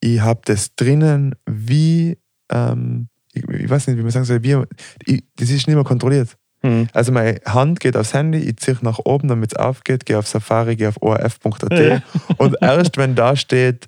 [0.00, 2.18] ich habe das drinnen wie,
[2.50, 4.56] ähm, ich, ich weiß nicht, wie man sagen soll, wie,
[5.04, 6.36] ich, das ist nicht mehr kontrolliert.
[6.62, 6.88] Mhm.
[6.92, 10.26] Also meine Hand geht aufs Handy, ich ziehe nach oben, damit es aufgeht, gehe auf
[10.26, 12.02] Safari, gehe auf orf.at Ja.
[12.38, 13.86] und erst wenn da steht,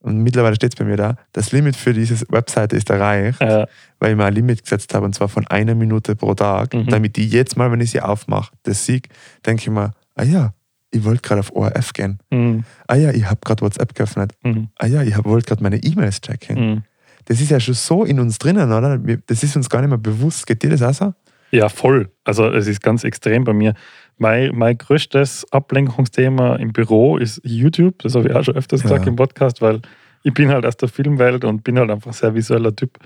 [0.00, 3.66] und mittlerweile steht es bei mir da, das Limit für diese Webseite ist erreicht, Ja.
[3.98, 6.86] weil ich mir ein Limit gesetzt habe, und zwar von einer Minute pro Tag, Mhm.
[6.88, 9.00] damit ich jetzt mal, wenn ich sie aufmache, das sehe,
[9.44, 10.52] denke ich mir, ah ja,
[10.92, 12.18] ich wollte gerade auf ORF gehen.
[12.30, 12.64] Mhm.
[12.86, 14.32] Ah ja, ich habe gerade WhatsApp geöffnet.
[14.44, 14.68] Mhm.
[14.78, 16.58] Ah ja, ich wollte gerade meine E-Mails checken.
[16.74, 16.82] Mhm.
[17.24, 18.98] Das ist ja schon so in uns drinnen, oder?
[19.26, 20.46] Das ist uns gar nicht mehr bewusst.
[20.46, 21.14] Geht dir das auch so?
[21.50, 22.10] Ja, voll.
[22.24, 23.74] Also es ist ganz extrem bei mir.
[24.18, 27.98] Mein, mein größtes Ablenkungsthema im Büro ist YouTube.
[28.00, 29.10] Das habe ich auch schon öfters gesagt Ja.
[29.10, 29.80] im Podcast, weil
[30.22, 32.98] ich bin halt aus der Filmwelt und bin halt einfach ein sehr visueller Typ.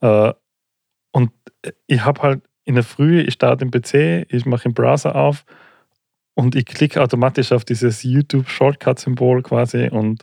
[0.00, 0.32] Äh,
[1.12, 1.30] Und
[1.86, 5.46] ich habe halt in der Früh, ich starte den PC, ich mache den Browser auf
[6.34, 10.22] und ich klicke automatisch auf dieses YouTube-Shortcut-Symbol quasi und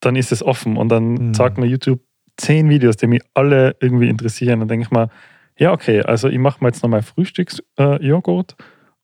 [0.00, 1.34] dann ist es offen und dann Mhm.
[1.34, 2.00] zeigt mir YouTube
[2.36, 4.60] zehn Videos, die mich alle irgendwie interessieren.
[4.60, 5.08] Dann denke ich mal,
[5.60, 8.56] ja, okay, also ich mache mir jetzt noch mein Frühstücksjoghurt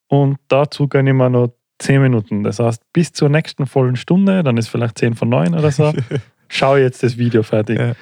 [0.09, 2.43] und dazu gönne ich mir noch 10 Minuten.
[2.43, 5.93] Das heißt, bis zur nächsten vollen Stunde, dann ist vielleicht 10 von 9 oder so,
[6.49, 7.79] schaue jetzt das Video fertig.
[7.79, 7.93] Ja.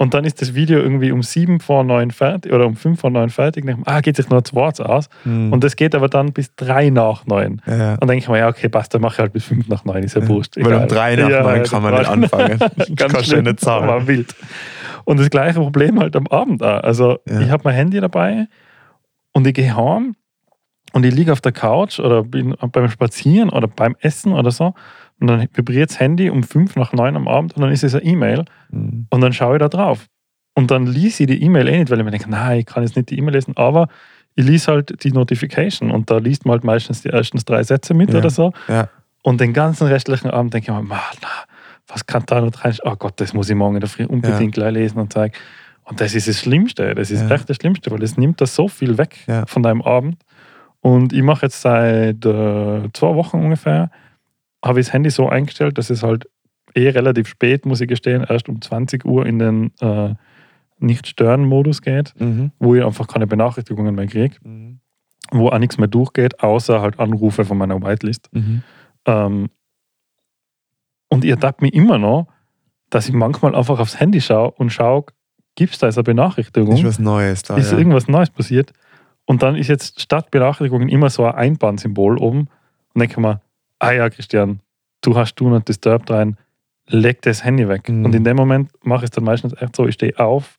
[0.00, 3.10] Und dann ist das Video irgendwie um 7 vor 9 fertig oder um 5 vor
[3.10, 3.66] 9 fertig.
[3.66, 5.08] Dann ah, geht sich noch zwei Worts aus.
[5.24, 5.52] Hm.
[5.52, 7.60] Und das geht aber dann bis 3 nach 9.
[7.66, 7.92] ja, ja.
[7.94, 9.84] Und dann denke ich mir, ja, okay, passt, dann mache ich halt bis 5 nach
[9.84, 10.56] 9, ist ja, wurscht.
[10.56, 12.58] Weil um drei nach Ja, neun kann man das nicht anfangen.
[12.94, 14.32] Ganz ja schlimm, nicht aber wild.
[15.04, 16.84] Und das gleiche Problem halt am Abend auch.
[16.84, 18.46] Also ich habe mein Handy dabei
[19.32, 20.14] und ich gehe heim
[20.92, 24.74] und ich liege auf der Couch oder bin beim Spazieren oder beim Essen oder so
[25.20, 27.94] und dann vibriert das Handy um 5 nach 9 am Abend und dann ist es
[27.94, 29.06] eine E-Mail Hm.
[29.10, 30.06] und dann schaue ich da drauf.
[30.54, 32.82] Und dann lese ich die E-Mail eh nicht, weil ich mir denke, nein, ich kann
[32.82, 33.88] jetzt nicht die E-Mail lesen, aber
[34.34, 37.94] ich lese halt die Notification und da liest man halt meistens die ersten drei Sätze
[37.94, 38.18] mit Ja.
[38.18, 38.52] oder so.
[38.68, 38.88] Ja.
[39.22, 41.28] Und den ganzen restlichen Abend denke ich mir, "Ma, na,
[41.88, 42.76] was kann da noch rein?
[42.84, 45.32] Oh Gott, das muss ich morgen in der Früh unbedingt gleich lesen und sagen.
[45.84, 46.94] Und das ist das Schlimmste.
[46.94, 47.34] Das ist Ja.
[47.34, 49.46] echt das Schlimmste, weil das nimmt das so viel weg Ja.
[49.46, 50.22] von deinem Abend.
[50.80, 53.90] Und ich mache jetzt seit äh, zwei Wochen ungefähr,
[54.64, 56.28] habe ich das Handy so eingestellt, dass es halt
[56.74, 60.14] eh relativ spät, muss ich gestehen, erst um 20 Uhr in den äh,
[60.78, 62.52] Nicht-Stören-Modus geht, Mhm.
[62.58, 64.80] wo ich einfach keine Benachrichtigungen mehr kriege, Mhm.
[65.32, 68.28] wo auch nichts mehr durchgeht, außer halt Anrufe von meiner Whitelist.
[68.32, 68.62] Mhm.
[69.06, 69.48] Ähm,
[71.08, 72.28] und ich ertappe mich immer noch,
[72.90, 75.04] dass ich manchmal einfach aufs Handy schaue und schaue,
[75.56, 76.76] gibt es da jetzt eine Benachrichtigung?
[76.76, 77.56] Ist was Neues da.
[77.56, 77.78] ist ja.
[77.78, 78.72] irgendwas Neues passiert?
[79.26, 82.48] Und dann ist jetzt statt Benachrichtigungen immer so ein Einbahnsymbol oben.
[82.94, 83.40] Und denke mir,
[83.78, 84.60] ah ja, Christian,
[85.02, 86.36] du hast Du Not Disturbed rein,
[86.88, 87.88] leg das Handy weg.
[87.88, 88.04] Mhm.
[88.04, 90.58] Und in dem Moment mache ich es dann meistens echt so, ich stehe auf,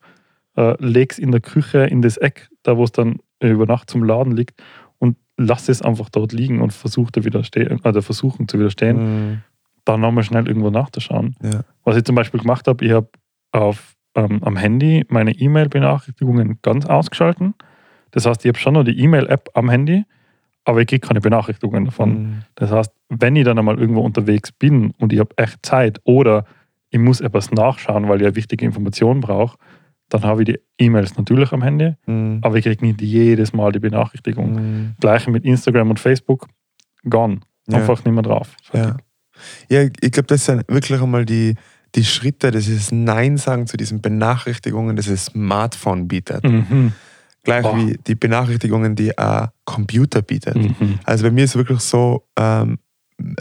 [0.56, 3.90] äh, lege es in der Küche in das Eck, da wo es dann über Nacht
[3.90, 4.62] zum Laden liegt
[4.98, 9.42] und lasse es einfach dort liegen und versuche da widerstehen, oder versuchen zu widerstehen Mhm.
[9.84, 11.36] dann nochmal schnell irgendwo nachzuschauen.
[11.42, 11.62] Ja.
[11.84, 13.08] Was ich zum Beispiel gemacht habe, ich habe
[13.52, 17.54] auf, ähm, am Handy meine E-Mail-Benachrichtigungen ganz ausgeschalten.
[18.10, 20.04] Das heißt, ich habe schon noch die E-Mail-App am Handy,
[20.64, 22.10] aber ich kriege keine Benachrichtigungen davon.
[22.10, 22.42] Mhm.
[22.54, 26.44] Das heißt, wenn ich dann einmal irgendwo unterwegs bin und ich habe echt Zeit oder
[26.90, 29.56] ich muss etwas nachschauen, weil ich eine wichtige Information brauche,
[30.08, 32.40] dann habe ich die E-Mails natürlich am Handy, Mhm.
[32.42, 34.52] aber ich kriege nicht jedes Mal die Benachrichtigung.
[34.54, 34.94] Mhm.
[35.00, 36.46] Gleiche mit Instagram und Facebook,
[37.08, 37.40] gone.
[37.68, 37.78] Ja.
[37.78, 38.56] Einfach nicht mehr drauf.
[38.72, 38.96] Ja,
[39.68, 41.54] ja ich glaube, das sind wirklich einmal die,
[41.94, 46.44] die Schritte, das ist Nein sagen zu diesen Benachrichtigungen, das das Smartphone bietet.
[46.44, 46.92] Mhm.
[47.42, 47.76] Gleich Boah.
[47.76, 50.56] wie die Benachrichtigungen, die ein Computer bietet.
[50.56, 50.98] Mhm.
[51.04, 52.78] Also bei mir ist es wirklich so, ähm,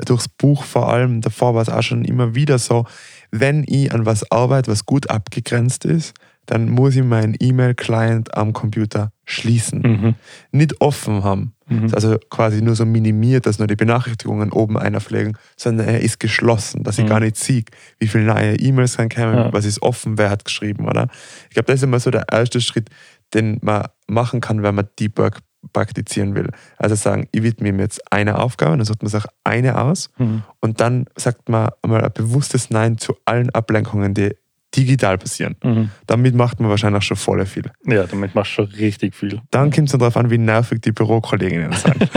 [0.06, 2.86] durchs Buch vor allem, davor war es auch schon immer wieder so,
[3.32, 6.14] wenn ich an was arbeite, was gut abgegrenzt ist,
[6.46, 9.82] dann muss ich meinen E-Mail-Client am Computer schließen.
[9.82, 10.16] Mhm.
[10.52, 11.54] Nicht offen haben.
[11.68, 11.94] Mhm.
[11.94, 16.84] Also quasi nur so minimiert, dass nur die Benachrichtigungen oben einfliegen, sondern er ist geschlossen,
[16.84, 17.10] dass ich Mhm.
[17.10, 17.64] gar nicht sehe,
[18.00, 19.54] wie viele neue E-Mails reinkommen, Ja.
[19.54, 21.08] was ist offen, wer hat geschrieben, oder?
[21.50, 22.90] Ich glaube, das ist immer so der erste Schritt,
[23.34, 25.39] den man machen kann, wenn man Deep Work
[25.74, 26.50] praktizieren will.
[26.78, 30.44] Also sagen, ich widme mir jetzt eine Aufgabe, dann sucht man sich eine aus Mhm.
[30.62, 34.36] und dann sagt man einmal ein bewusstes Nein zu allen Ablenkungen, die
[34.76, 35.56] digital passieren.
[35.63, 35.89] Mhm.
[36.06, 37.72] Damit macht man wahrscheinlich schon voll viel.
[37.86, 39.42] Ja, damit machst du schon richtig viel.
[39.52, 41.98] Dann kommt es darauf an, wie nervig die Bürokolleginnen sind.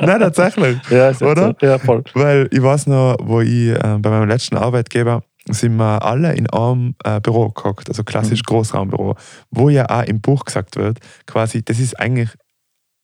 [0.00, 0.76] Nein, tatsächlich.
[0.90, 1.56] Ja, ist Oder?
[1.60, 1.66] So.
[1.66, 2.04] Ja, voll.
[2.14, 6.48] Weil ich weiß noch, wo ich äh, bei meinem letzten Arbeitgeber sind wir alle in
[6.50, 9.16] einem äh, Büro gehockt, also klassisch Großraumbüro,
[9.50, 12.30] wo ja auch im Buch gesagt wird, quasi, das ist eigentlich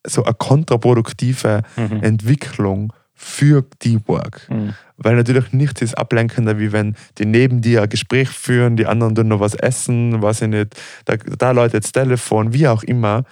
[0.05, 2.03] so eine kontraproduktive Mhm.
[2.03, 4.47] Entwicklung für Deep Work.
[4.49, 4.73] Mhm.
[4.97, 9.15] Weil natürlich nichts ist ablenkender, wie wenn die neben dir ein Gespräch führen, die anderen
[9.15, 13.23] tun noch was essen, weiß ich nicht, da, da läutet das Telefon, wie auch immer.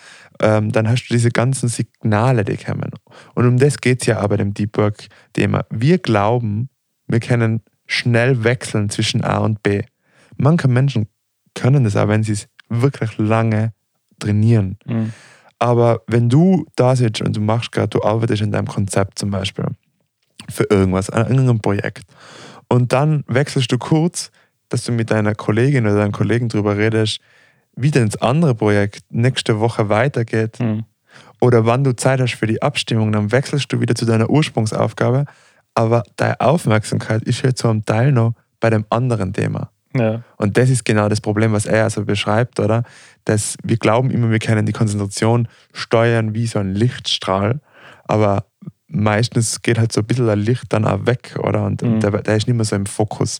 [0.42, 2.92] Ähm, dann hast du diese ganzen Signale, die kommen.
[3.36, 5.66] Und um das geht es ja aber dem Deep Work-Thema.
[5.70, 6.70] Wir glauben,
[7.08, 9.84] wir können schnell wechseln zwischen A und B.
[10.38, 11.08] Manche Menschen
[11.56, 13.74] können das auch, wenn sie es wirklich lange
[14.20, 14.78] trainieren.
[14.86, 15.14] Mhm.
[15.60, 19.32] Aber wenn du da sitzt und du machst gerade, du arbeitest in deinem Konzept zum
[19.32, 19.66] Beispiel
[20.50, 22.04] für irgendwas, an irgendeinem Projekt
[22.68, 24.32] Und dann wechselst du kurz,
[24.70, 27.20] dass du mit deiner Kollegin oder deinem Kollegen darüber redest,
[27.76, 30.60] wie denn das andere Projekt nächste Woche weitergeht.
[30.60, 30.86] Mhm.
[31.40, 35.26] Oder wann du Zeit hast für die Abstimmung, dann wechselst du wieder zu deiner Ursprungsaufgabe.
[35.76, 39.70] Aber deine Aufmerksamkeit ist jetzt so am Teil noch bei dem anderen Thema.
[39.96, 40.24] Ja.
[40.38, 42.84] Und das ist genau das Problem, was er also beschreibt, oder?
[43.26, 47.60] Dass wir glauben immer, wir können die Konzentration steuern wie so ein Lichtstrahl,
[48.06, 48.46] aber
[48.88, 51.66] meistens geht halt so ein bisschen ein Licht dann auch weg, oder?
[51.66, 52.00] Und Mhm.
[52.00, 53.40] der, der ist nicht mehr so im Fokus.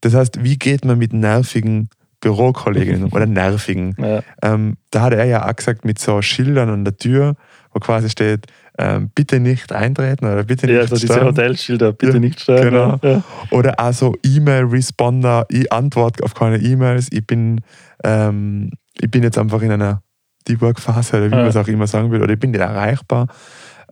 [0.00, 1.88] Das heißt, wie geht man mit nervigen
[2.20, 3.94] Bürokolleginnen oder nervigen?
[3.98, 4.22] Ja.
[4.42, 7.36] Ähm, da hat er ja auch gesagt, mit so Schildern an der Tür,
[7.74, 8.46] wo quasi steht,
[8.78, 11.26] ähm, bitte nicht eintreten oder bitte nicht ja, so diese stören.
[11.28, 12.62] Hotelschilder, bitte Ja, nicht steuern.
[12.62, 12.98] genau.
[13.02, 13.22] Ja.
[13.50, 17.60] Oder auch so E-Mail-Responder, ich antworte auf keine E-Mails, ich bin,
[18.02, 20.02] ähm, ich bin jetzt einfach in einer
[20.48, 21.40] Deep Work-Phase oder wie Ja.
[21.40, 23.26] man es auch immer sagen will, oder ich bin nicht erreichbar.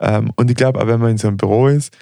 [0.01, 1.97] Ähm, und ich glaube, auch wenn man in so einem Büro ist,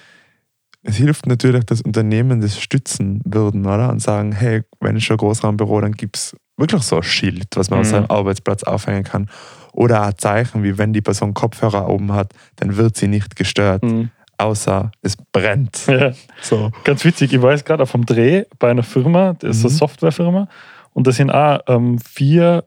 [0.83, 3.89] es hilft natürlich, dass Unternehmen das stützen würden, oder?
[3.89, 7.45] Und sagen, hey, wenn es schon ein Großraumbüro, dann gibt es wirklich so ein Schild,
[7.55, 7.91] was man auf Mhm.
[7.91, 9.29] seinem Arbeitsplatz aufhängen kann.
[9.73, 13.83] Oder ein Zeichen, wie wenn die Person Kopfhörer oben hat, dann wird sie nicht gestört,
[13.83, 14.09] Mhm.
[14.37, 15.87] außer es brennt.
[15.87, 16.11] Ja.
[16.41, 16.71] So.
[16.83, 19.73] Ganz witzig, ich war jetzt gerade auf einem Dreh bei einer Firma, das ist eine
[19.73, 19.77] Mhm.
[19.77, 20.47] Softwarefirma,
[20.93, 22.65] und da sind auch ähm, vier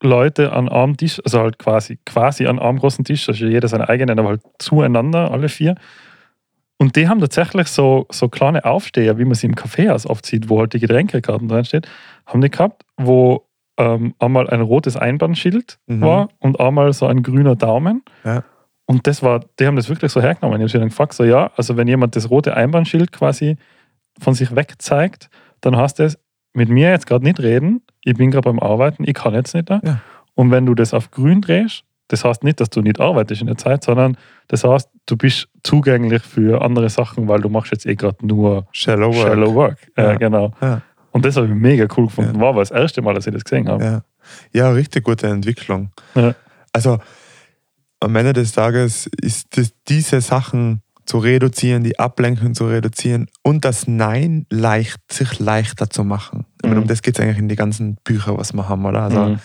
[0.00, 3.82] Leute an einem Tisch, also halt quasi, quasi an einem großen Tisch, also jeder seinen
[3.84, 5.76] eigenen, aber halt zueinander, alle vier.
[6.76, 10.48] Und die haben tatsächlich so, so kleine Aufsteher, wie man sie im Kaffeehaus oft sieht,
[10.50, 11.88] wo halt die Getränkekarten drin steht,
[12.26, 13.43] haben die gehabt, wo
[13.76, 16.00] ähm, einmal ein rotes Einbandschild Mhm.
[16.00, 18.02] war und einmal so ein grüner Daumen.
[18.24, 18.44] Ja.
[18.86, 20.56] Und das war, die haben das wirklich so hergenommen.
[20.60, 23.56] Ich habe sie dann gefragt, so ja, also wenn jemand das rote Einbandschild quasi
[24.20, 25.28] von sich weg zeigt,
[25.60, 26.18] dann heißt es,
[26.52, 29.70] mit mir jetzt gerade nicht reden, ich bin gerade beim Arbeiten, ich kann jetzt nicht
[29.70, 29.80] da.
[29.82, 30.00] Ja.
[30.34, 33.46] Und wenn du das auf grün drehst, das heißt nicht, dass du nicht arbeitest in
[33.46, 34.16] der Zeit, sondern
[34.48, 38.66] das heißt, du bist zugänglich für andere Sachen, weil du machst jetzt eh gerade nur
[38.72, 39.26] Shallow Work.
[39.26, 39.78] Shallow Work.
[39.96, 40.04] Ja.
[40.10, 40.52] Ja, genau.
[40.60, 40.82] Ja.
[41.14, 42.34] Und das habe ich mega cool gefunden.
[42.34, 42.40] Ja.
[42.40, 43.84] War aber das erste Mal, dass ich das gesehen habe.
[43.84, 44.02] Ja.
[44.52, 45.90] ja, richtig gute Entwicklung.
[46.16, 46.34] Ja.
[46.72, 46.98] Also
[48.00, 53.64] am Ende des Tages ist das, diese Sachen zu reduzieren, die Ablenkung zu reduzieren und
[53.64, 56.46] das Nein leicht, sich leichter zu machen.
[56.56, 56.82] Ich meine, Mhm.
[56.82, 59.02] um das geht es eigentlich in die ganzen Bücher, was wir haben, oder?
[59.02, 59.38] Also Mhm.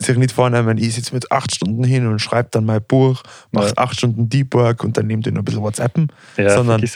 [0.00, 3.68] Sich nicht vornehmen, ich sitze mit acht Stunden hin und schreibe dann mein Buch, mache
[3.68, 3.72] Ja.
[3.76, 6.94] acht Stunden Deep Work und dann nehmt ihr noch ein bisschen WhatsAppen, Ja, sondern sich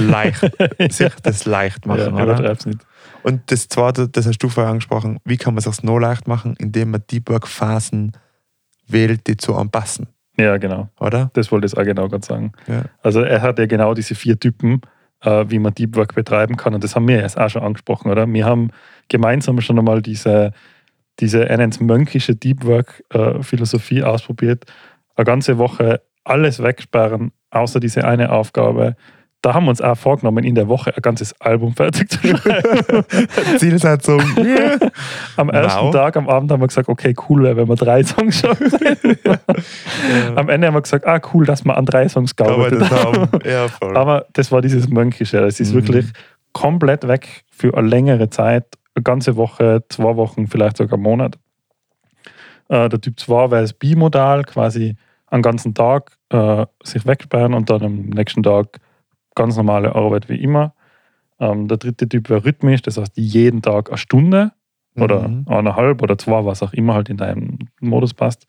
[0.00, 0.40] leicht,
[0.90, 2.52] sich das leicht machen, ja, oder?
[2.52, 2.80] nicht.
[3.22, 6.26] Und das zweite, das hast du vorher angesprochen, wie kann man es sich noch leicht
[6.26, 8.12] machen, indem man Deep Work Phasen
[8.88, 10.88] wählt, die zu einem passen, Ja, genau.
[10.98, 11.30] oder?
[11.34, 12.52] Das wollte ich auch genau gerade sagen.
[12.66, 12.84] Ja.
[13.02, 14.80] Also er hat ja genau diese vier Typen,
[15.22, 16.74] äh, wie man Deep Work betreiben kann.
[16.74, 18.26] Und das haben wir jetzt auch schon angesprochen, oder?
[18.26, 18.70] Wir haben
[19.08, 20.52] gemeinsam schon einmal diese,
[21.20, 24.64] diese nennt's mönkische Deep Work äh, ausprobiert.
[25.16, 28.96] Eine ganze Woche alles wegsperren, außer diese eine Aufgabe.
[29.42, 33.04] Da haben wir uns auch vorgenommen, in der Woche ein ganzes Album fertig zu schreiben.
[33.58, 34.20] Zielsetzung.
[35.36, 35.94] Am ersten Wow.
[35.94, 38.70] Tag, am Abend haben wir gesagt, okay, cool wäre, wenn wir drei Songs schaffen.
[40.36, 43.28] Am Ende haben wir gesagt, ah, cool, dass wir an drei Songs gearbeitet haben.
[43.44, 43.66] Ja.
[43.94, 45.38] Aber das war dieses Mönkische.
[45.38, 45.76] Es ist Mhm.
[45.76, 46.06] wirklich
[46.52, 48.66] komplett weg für eine längere Zeit,
[49.00, 51.38] eine ganze Woche, zwei Wochen, vielleicht sogar einen Monat.
[52.68, 57.70] Äh, der Typ 2 wäre das Bimodal, quasi einen ganzen Tag äh, sich wegsperren und
[57.70, 58.80] dann am nächsten Tag
[59.34, 60.74] ganz normale Arbeit wie immer.
[61.38, 64.52] Ähm, der dritte Typ wäre rhythmisch, das heißt jeden Tag eine Stunde
[64.96, 65.44] oder Mhm.
[65.48, 68.46] eineinhalb oder zwei, was auch immer halt in deinem Modus passt.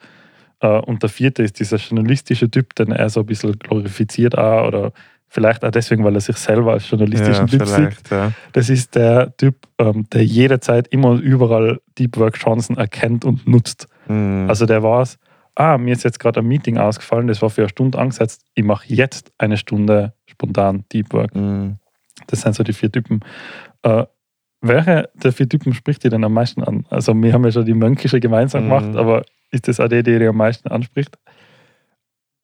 [0.59, 4.67] Äh, Und der vierte ist dieser journalistische Typ, den er so ein bisschen glorifiziert auch
[4.67, 4.91] oder
[5.33, 8.09] vielleicht auch deswegen, weil er sich selber als journalistischen ja, Typ sieht.
[8.11, 8.33] ja.
[8.51, 13.47] Das ist der Typ, ähm, der jederzeit immer und überall Deep Work Chancen erkennt und
[13.47, 13.87] nutzt.
[14.09, 14.47] Mhm.
[14.49, 15.17] Also der war es,
[15.55, 18.65] ah, mir ist jetzt gerade ein Meeting ausgefallen, das war für eine Stunde angesetzt, ich
[18.65, 21.33] mache jetzt eine Stunde spontan Deep Work.
[21.33, 21.77] Mhm.
[22.27, 23.21] Das sind so die vier Typen.
[23.83, 24.03] Äh,
[24.59, 26.85] welche der vier Typen spricht dir denn am meisten an?
[26.89, 28.69] Also wir haben ja schon die Mönkische gemeinsam Mhm.
[28.69, 31.17] gemacht, aber ist das auch die, die dir am meisten anspricht?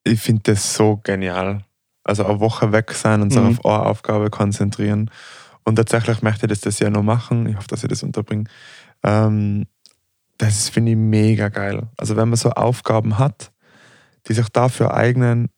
[0.06, 1.63] Ich finde das so genial.
[2.08, 3.60] Also eine Woche weg sein und sich Mhm.
[3.60, 5.10] auf eine Aufgabe konzentrieren.
[5.63, 7.48] Und tatsächlich möchte ich das das Jahr noch machen.
[7.48, 8.46] Ich hoffe, dass ich das unterbringe.
[9.04, 9.65] Ähm,
[10.38, 11.88] das ist, finde ich mega geil.
[11.98, 13.52] Also wenn man so Aufgaben hat,
[14.28, 15.50] die sich dafür eignen,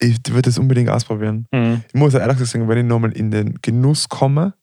[0.00, 1.46] ich würde das unbedingt ausprobieren.
[1.88, 4.54] Ich muss ehrlich gesagt sagen, wenn ich nochmal in den Genuss komme,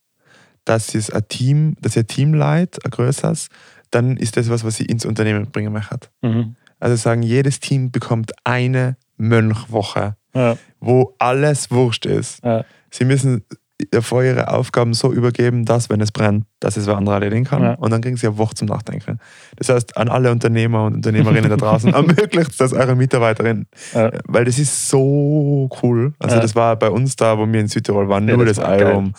[0.64, 3.50] dass es ein Team, dass ich ein Team leid, ein größeres,
[3.92, 6.08] dann ist das was, was ich ins Unternehmen bringen möchte.
[6.22, 6.56] Mhm.
[6.80, 12.44] Also sagen, jedes Team bekommt eine Mönchwoche, Ja, wo alles wurscht ist.
[12.44, 13.44] ja, Sie müssen
[13.92, 17.62] davor ihre Aufgaben so übergeben, dass, wenn es brennt, dass es wer andere erledigen kann.
[17.62, 17.74] Ja.
[17.74, 19.20] Und dann kriegen sie eine Woche zum Nachdenken.
[19.58, 23.68] Das heißt, an alle Unternehmer und Unternehmerinnen da draußen, ermöglicht das eure Mitarbeiterinnen.
[23.94, 24.12] ja.
[24.28, 26.14] Weil das ist so cool.
[26.20, 26.42] Also Ja.
[26.42, 28.88] das war bei uns da, wo wir in Südtirol waren, nur das das, war geil.
[28.88, 29.14] Album.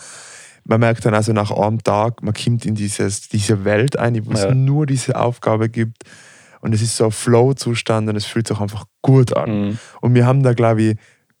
[0.65, 4.31] man merkt dann also nach einem Tag, man kommt in dieses, diese Welt ein, wo
[4.31, 6.01] es nur diese Aufgabe gibt.
[6.61, 9.49] Und es ist so ein Flow-Zustand und es fühlt sich einfach gut an.
[9.49, 9.77] Mhm.
[10.01, 10.97] Und wir haben da, glaube ich,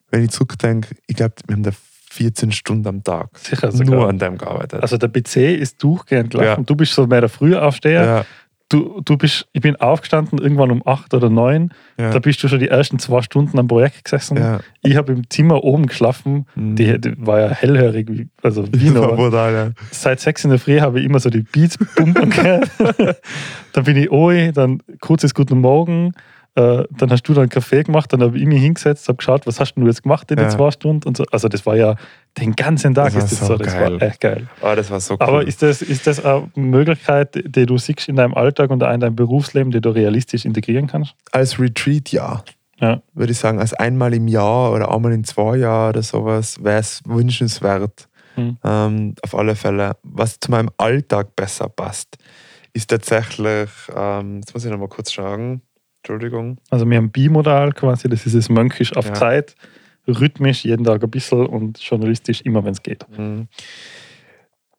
[0.09, 1.71] wenn ich zurückdenke, ich glaube, wir haben da
[2.11, 3.95] 14 Stunden am Tag Sicher sogar.
[3.95, 4.81] nur an dem gearbeitet.
[4.81, 6.61] Also der PC ist durchgehend gelaufen.
[6.61, 6.65] Ja.
[6.65, 8.05] Du bist so mehr der Frühaufsteher.
[8.05, 8.25] ja,
[8.69, 11.71] Du, du bist, ich bin aufgestanden irgendwann um acht oder neun.
[11.97, 14.35] ja, Da bist du schon die ersten zwei Stunden am Projekt gesessen.
[14.37, 14.59] ja.
[14.81, 16.45] Ich habe im Zimmer oben geschlafen.
[16.55, 16.75] Mhm.
[16.75, 19.15] Die, die war ja hellhörig, also wie noch.
[19.15, 19.71] brutal, ja.
[19.91, 22.69] Seit sechs in der Früh habe ich immer so die Beats pumpen gehört.
[23.73, 26.11] dann bin ich oi, dann kurzes Guten Morgen.
[26.57, 29.45] Äh, dann hast du dann einen Kaffee gemacht, dann habe ich mich hingesetzt, habe geschaut,
[29.45, 30.49] was hast du jetzt gemacht in den Ja.
[30.49, 31.23] zwei Stunden und so.
[31.31, 31.95] Also das war ja
[32.39, 33.93] den ganzen Tag Das war ist das so so, das geil.
[33.99, 34.47] war echt geil.
[34.61, 35.19] Oh, das war so cool.
[35.21, 38.91] Aber ist das, ist das eine Möglichkeit, die du siehst in deinem Alltag und auch
[38.91, 41.13] in deinem Berufsleben, die du realistisch integrieren kannst?
[41.31, 42.43] als Retreat ja.
[42.79, 43.01] Ja.
[43.13, 46.79] Würde ich sagen, als einmal im Jahr oder einmal in zwei Jahren oder sowas wäre
[46.79, 48.07] es wünschenswert.
[48.35, 48.57] Mhm.
[48.63, 49.95] Ähm, auf alle Fälle.
[50.03, 52.17] Was zu meinem Alltag besser passt,
[52.73, 55.61] ist tatsächlich, ähm, jetzt muss ich nochmal kurz schauen.
[56.11, 56.57] Entschuldigung.
[56.69, 59.13] Also wir haben Bimodal quasi, das ist das Mönchisch auf Ja.
[59.13, 59.55] Zeit,
[60.07, 63.05] rhythmisch jeden Tag ein bisschen und journalistisch immer, wenn es geht.
[63.17, 63.47] Mhm.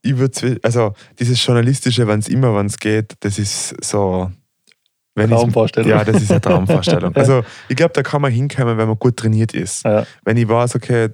[0.00, 4.30] Ich würde, also dieses Journalistische, wenn es immer, wenn es geht, das ist so.
[5.16, 5.90] Traumvorstellung.
[5.90, 7.12] Ja, das ist eine Traumvorstellung.
[7.16, 9.84] Also ich glaube, da kann man hinkommen, wenn man gut trainiert ist.
[9.84, 10.06] Ja.
[10.24, 11.08] Wenn ich weiß, okay,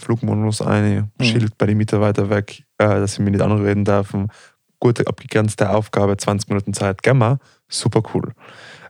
[0.00, 1.24] Flugmodus ein, Mhm.
[1.24, 4.28] Schild bei den Mitarbeitern weg, äh, dass sie mich nicht anreden dürfen,
[4.78, 8.32] gut abgegrenzte Aufgabe, 20 Minuten Zeit, gehen wir, super cool.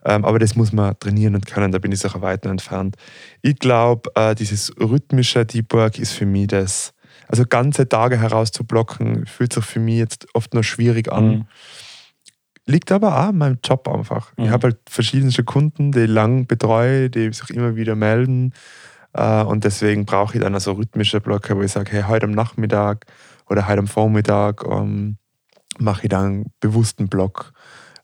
[0.04, 2.96] Ähm, aber das muss man trainieren und können, da bin ich sicher weit noch entfernt.
[3.42, 6.92] Ich glaube, äh, dieses rhythmische Deep Work ist für mich das,
[7.28, 11.26] also ganze Tage herauszublocken, fühlt sich für mich jetzt oft noch schwierig an.
[11.28, 11.44] Mhm.
[12.66, 14.32] Liegt aber auch an meinem Job einfach.
[14.36, 14.50] Ich Mhm.
[14.50, 18.52] habe halt verschiedene Kunden, die ich lang betreue, die sich immer wieder melden.
[19.12, 22.32] Äh, Und deswegen brauche ich dann also rhythmische Blöcke, wo ich sage, hey, heute am
[22.32, 23.06] Nachmittag
[23.48, 25.18] oder heute am Vormittag ähm,
[25.78, 27.52] mache ich dann einen bewussten Block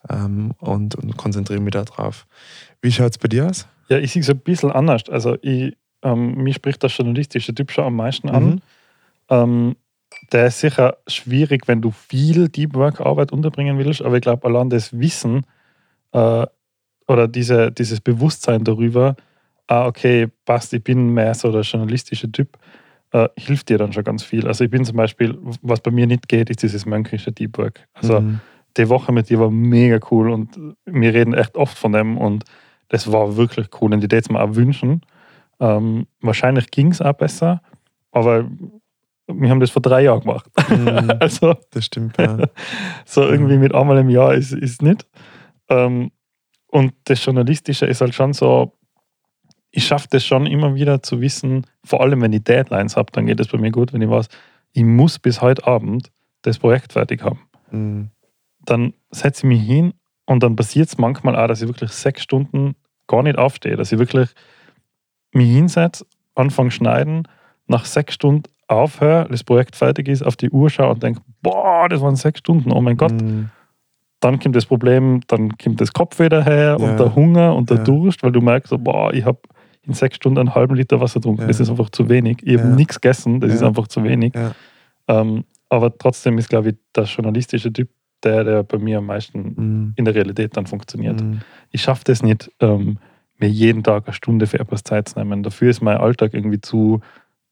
[0.09, 2.27] ähm, und, und konzentriere mich da drauf.
[2.81, 3.67] Wie schaut es bei dir aus?
[3.89, 5.09] Ja, ich sehe es ein bisschen anders.
[5.09, 8.45] Also ich, ähm, mich spricht der journalistische Typ schon am meisten an.
[8.45, 8.61] Mhm.
[9.29, 9.77] Ähm,
[10.33, 14.47] der ist sicher schwierig, wenn du viel Deep Work Arbeit unterbringen willst, aber ich glaube,
[14.47, 15.45] allein das Wissen
[16.13, 16.47] äh,
[17.07, 19.17] oder diese, dieses Bewusstsein darüber,
[19.67, 22.59] ah, okay, passt, ich bin mehr so der journalistische Typ,
[23.13, 24.47] äh, hilft dir dann schon ganz viel.
[24.47, 27.87] Also ich bin zum Beispiel, was bei mir nicht geht, ist dieses mönkische Deep Work.
[27.95, 28.41] Also Mhm.
[28.77, 32.45] Die Woche mit dir war mega cool und wir reden echt oft von dem und
[32.89, 35.03] das war wirklich cool und ich würde es mir auch wünschen.
[35.61, 37.63] Ähm, wahrscheinlich ging es auch besser,
[38.13, 38.49] aber
[39.27, 40.51] wir haben das vor drei Jahren gemacht.
[40.69, 42.39] Mhm, Also das stimmt, ja.
[43.05, 45.07] so irgendwie mit einmal im Jahr ist es nicht.
[45.69, 46.11] Ähm,
[46.69, 48.73] und das Journalistische ist halt schon so,
[49.71, 53.27] ich schaffe das schon immer wieder zu wissen, vor allem wenn ich Deadlines habe, dann
[53.27, 54.29] geht es bei mir gut, wenn ich weiß,
[54.73, 56.11] ich muss bis heute Abend
[56.43, 58.11] das Projekt fertig haben Mhm.
[58.64, 59.94] Dann setze ich mich hin
[60.27, 62.75] und dann passiert es manchmal auch, dass ich wirklich sechs Stunden
[63.07, 64.31] gar nicht aufstehe, dass ich wirklich
[65.33, 67.27] mich hinsetze, anfange schneiden,
[67.66, 71.88] nach sechs Stunden aufhöre, das Projekt fertig ist, auf die Uhr schaue und denke, boah,
[71.88, 73.12] das waren sechs Stunden, oh mein Gott.
[73.20, 73.51] Mhm.
[74.20, 76.87] Dann kommt das Problem, dann kommt das Kopf wieder her Ja.
[76.87, 77.85] und der Hunger und der Ja.
[77.85, 79.40] Durst, weil du merkst, boah, ich habe
[79.83, 81.49] in sechs Stunden einen halben Liter Wasser getrunken, Ja.
[81.49, 82.38] das ist einfach zu wenig.
[82.42, 84.35] Ich habe nichts gegessen, das ist einfach zu wenig.
[85.09, 87.88] Ähm, aber trotzdem ist, glaube ich, der journalistische Typ
[88.25, 89.93] der, der bei mir am meisten Mhm.
[89.97, 91.21] in der Realität dann funktioniert.
[91.21, 91.41] Mhm.
[91.71, 92.99] Ich schaffe das nicht, ähm,
[93.39, 95.43] mir jeden Tag eine Stunde für etwas Zeit zu nehmen.
[95.43, 97.01] Dafür ist mein Alltag irgendwie zu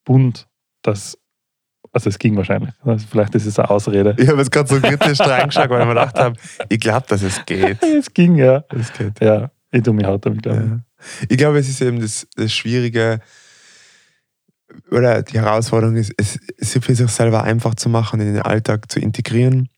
[0.05, 0.47] bunt,
[0.83, 1.19] dass.
[1.91, 2.71] Also es ging wahrscheinlich.
[2.83, 4.15] Also vielleicht ist es eine Ausrede.
[4.19, 6.37] Ich habe jetzt gerade so kritisch reingeschaut, weil ich mir gedacht habe,
[6.69, 7.79] ich glaube, dass es geht.
[7.99, 8.63] Es ging, ja.
[8.69, 9.19] Es geht.
[9.23, 10.81] Ja, ich tue mich hart damit, glaube Ja.
[11.31, 13.21] Ich glaube, es ist eben das, das Schwierige
[14.91, 18.91] oder die Herausforderung ist, es es für sich selber einfach zu machen, in den Alltag
[18.91, 19.69] zu integrieren.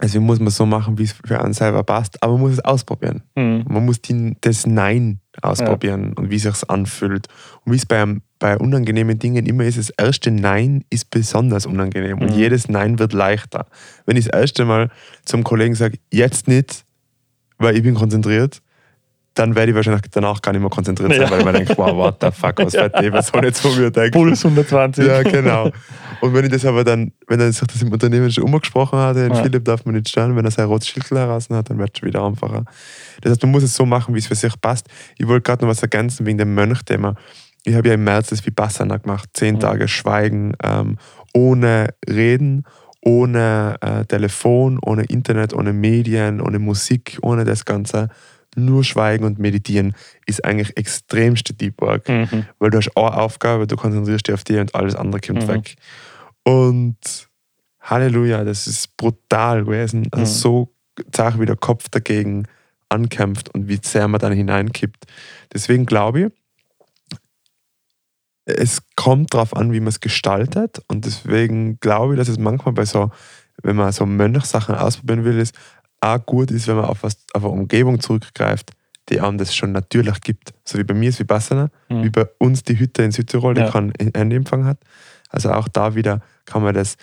[0.00, 2.60] Also muss man so machen, wie es für einen selber passt, aber man muss es
[2.64, 3.22] ausprobieren.
[3.34, 3.64] Mhm.
[3.68, 7.28] Man muss die, das Nein ausprobieren und wie es sich anfühlt.
[7.64, 8.04] Und wie es bei,
[8.38, 12.36] bei unangenehmen Dingen immer ist, das erste Nein ist besonders unangenehm und Mhm.
[12.36, 13.66] jedes Nein wird leichter.
[14.04, 14.90] Wenn ich das erste Mal
[15.24, 16.84] zum Kollegen sage, jetzt nicht,
[17.58, 18.60] weil ich bin konzentriert,
[19.36, 21.30] dann werde ich wahrscheinlich danach gar nicht mehr konzentriert sein, Ja.
[21.30, 23.90] weil ich mir denke, wow, what the fuck, was wird die Person jetzt von mir
[23.90, 24.10] denken?
[24.12, 25.04] Puls 120.
[25.06, 25.70] Ja, genau.
[26.22, 29.16] Und wenn ich das aber dann, wenn er sich das im Unternehmen schon umgesprochen hat,
[29.16, 29.42] den Ja.
[29.42, 31.98] Philipp darf man nicht stören, wenn er sein rotes Schild heraus hat, dann wird es
[32.00, 32.64] schon wieder einfacher.
[33.20, 34.88] Das heißt, man muss es so machen, wie es für sich passt.
[35.18, 37.14] Ich wollte gerade noch was ergänzen wegen dem Mönch-Thema.
[37.64, 39.60] Ich habe ja im März das Vipassana gemacht, zehn Mhm.
[39.60, 40.96] Tage Schweigen, ähm,
[41.34, 42.64] ohne Reden,
[43.02, 48.08] ohne äh, Telefon, ohne Internet, ohne Medien, ohne Musik, ohne das Ganze.
[48.56, 49.94] Nur Schweigen und Meditieren
[50.26, 52.46] ist eigentlich extremste Deep Work Mhm.
[52.58, 55.48] weil du hast eine Aufgabe, du konzentrierst dich auf die und alles andere kommt Mhm.
[55.48, 55.76] weg.
[56.42, 57.28] Und
[57.80, 60.08] Halleluja, das ist brutal gewesen.
[60.10, 60.36] Also Mhm.
[60.36, 60.74] so
[61.12, 62.48] zart wie der Kopf dagegen
[62.88, 65.04] ankämpft und wie sehr man dann hineinkippt.
[65.52, 66.26] Deswegen glaube ich,
[68.44, 70.80] es kommt darauf an, wie man es gestaltet.
[70.88, 73.10] Und deswegen glaube ich, dass es manchmal bei so,
[73.62, 75.54] wenn man so Mönchsachen ausprobieren will, ist,
[76.00, 78.70] auch gut ist, wenn man auf, was, auf eine Umgebung zurückgreift,
[79.08, 80.52] die einem das schon natürlich gibt.
[80.64, 82.04] So wie bei mir ist Vipassana, Mhm.
[82.04, 83.70] wie bei uns die Hütte in Südtirol, die Ja.
[83.70, 84.78] keinen Handyempfang hat.
[85.30, 86.96] Also auch da wieder kann man das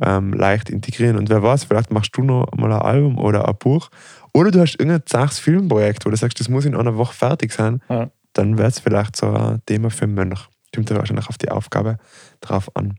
[0.00, 1.16] ähm, leicht integrieren.
[1.16, 3.90] Und wer weiß, vielleicht machst du noch mal ein Album oder ein Buch.
[4.32, 7.52] Oder du hast irgendein zaches Filmprojekt, wo du sagst, das muss in einer Woche fertig
[7.52, 7.82] sein.
[7.88, 8.08] Ja.
[8.34, 10.38] Dann wäre es vielleicht so ein Thema für Mönch.
[10.72, 11.96] Kommt ja wahrscheinlich auf die Aufgabe
[12.40, 12.94] drauf an.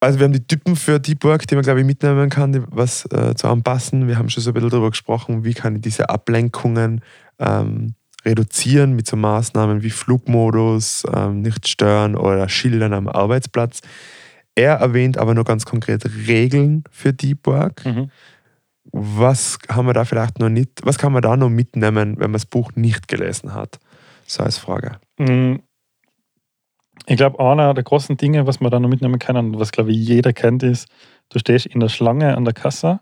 [0.00, 2.62] Also wir haben die Typen für die Burg, die man glaube ich mitnehmen kann, die
[2.70, 4.06] was äh, zu anpassen.
[4.06, 7.00] Wir haben schon so ein bisschen darüber gesprochen, wie kann ich diese Ablenkungen
[7.38, 7.94] ähm,
[8.24, 13.80] reduzieren mit so Maßnahmen wie Flugmodus, ähm, nicht stören oder Schildern am Arbeitsplatz.
[14.54, 17.84] Er erwähnt aber nur ganz konkret Regeln für Deep Work.
[17.84, 18.10] Mhm.
[18.90, 22.32] Was haben wir da vielleicht noch nicht, was kann man da noch mitnehmen, wenn man
[22.32, 23.78] das Buch nicht gelesen hat?
[24.26, 24.98] So als Frage.
[25.18, 25.56] Mm,
[27.08, 29.90] Ich glaube, einer der großen Dinge, was man da noch mitnehmen kann und was, glaube
[29.92, 30.88] ich, jeder kennt, ist,
[31.30, 33.00] du stehst in der Schlange an der Kasse.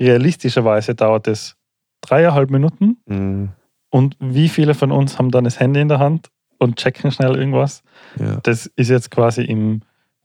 [0.00, 1.56] Realistischerweise dauert es
[2.00, 2.98] dreieinhalb Minuten.
[3.06, 3.50] Mhm.
[3.88, 6.28] Und wie viele von uns haben dann das Handy in der Hand
[6.58, 7.84] und checken schnell irgendwas?
[8.18, 8.40] Ja.
[8.42, 9.82] Das ist jetzt quasi im,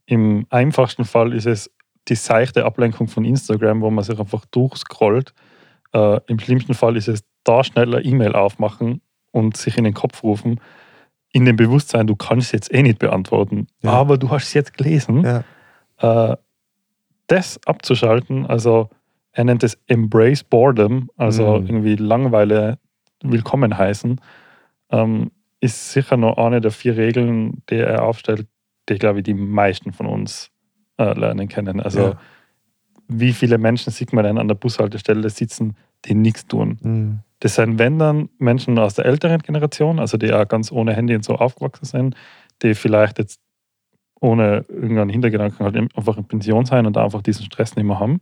[0.07, 1.72] im einfachsten Fall ist es
[2.07, 5.36] die seichte Ablenkung von Instagram, wo man sich einfach durchscrollt.
[5.93, 10.24] Äh, Im schlimmsten Fall ist es da schneller E-Mail aufmachen und sich in den Kopf
[10.24, 10.59] rufen,
[11.32, 13.91] in dem Bewusstsein, du kannst es jetzt eh nicht beantworten, Ja.
[13.91, 15.23] aber du hast es jetzt gelesen.
[15.99, 16.32] Ja.
[16.34, 16.38] Äh,
[17.27, 18.89] das abzuschalten, also
[19.32, 21.65] er nennt es Embrace Boredom, also Mhm.
[21.67, 22.79] irgendwie Langeweile
[23.23, 24.19] willkommen heißen,
[24.91, 28.47] ähm, ist sicher noch eine der vier Regeln, die er aufstellt,
[28.89, 30.49] die, glaube ich, die meisten von uns
[30.97, 31.79] äh, lernen können.
[31.79, 32.19] Also Ja.
[33.07, 35.75] wie viele Menschen sieht man denn an der Bushaltestelle sitzen,
[36.05, 36.77] die nichts tun?
[36.82, 37.19] Mhm.
[37.41, 41.15] Das sind, wenn dann, Menschen aus der älteren Generation, also die auch ganz ohne Handy
[41.15, 42.15] und so aufgewachsen sind,
[42.61, 43.41] die vielleicht jetzt
[44.21, 47.99] ohne irgendeinen Hintergedanken halt einfach in Pension sein und da einfach diesen Stress nicht mehr
[47.99, 48.21] haben.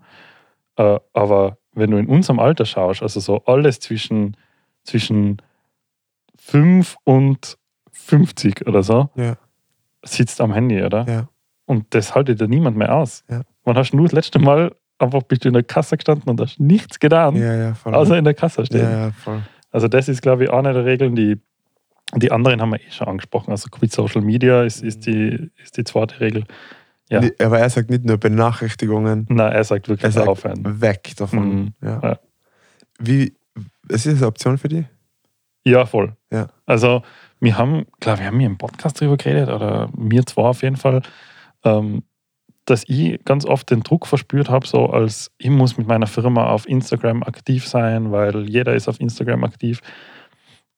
[0.78, 4.38] Äh, aber wenn du in unserem Alter schaust, also so alles zwischen,
[4.86, 5.42] zwischen
[6.38, 7.58] 5 und
[7.92, 9.36] 50 oder so, Ja.
[10.04, 11.06] sitzt am Handy, oder?
[11.08, 11.30] Ja.
[11.66, 13.24] Und das haltet ja niemand mehr aus.
[13.30, 13.42] Ja.
[13.66, 16.60] Wann hast du das letzte Mal einfach bist du in der Kasse gestanden und hast
[16.60, 18.82] nichts getan, Ja, ja, außer in der Kasse stehen?
[18.90, 19.12] ja.
[19.72, 21.38] Also das ist, glaube ich, eine der Regeln, die
[22.16, 23.52] die anderen haben wir eh schon angesprochen.
[23.52, 26.44] Also Quit Social Media ist, ist, die, ist die zweite Regel.
[27.10, 27.22] Ja.
[27.40, 30.82] Aber er sagt nicht nur Benachrichtigungen, Nein, er sagt er wirklich sagt aufhören.
[30.82, 31.50] weg davon.
[31.56, 31.74] Mhm.
[31.84, 32.00] Ja.
[32.02, 32.20] Ja.
[33.00, 33.36] Wie,
[33.90, 34.86] ist das eine Option für dich?
[35.64, 36.16] Ja, voll.
[36.32, 36.48] Ja.
[36.66, 37.04] Also
[37.40, 40.78] wir haben, klar, wir haben hier im Podcast drüber geredet, oder mir zwar auf jeden
[40.78, 41.02] Fall,
[41.64, 42.04] ähm,
[42.70, 46.50] dass ich ganz oft den Druck verspürt habe, so als ich muss mit meiner Firma
[46.50, 49.82] auf Instagram aktiv sein, weil jeder ist auf Instagram aktiv.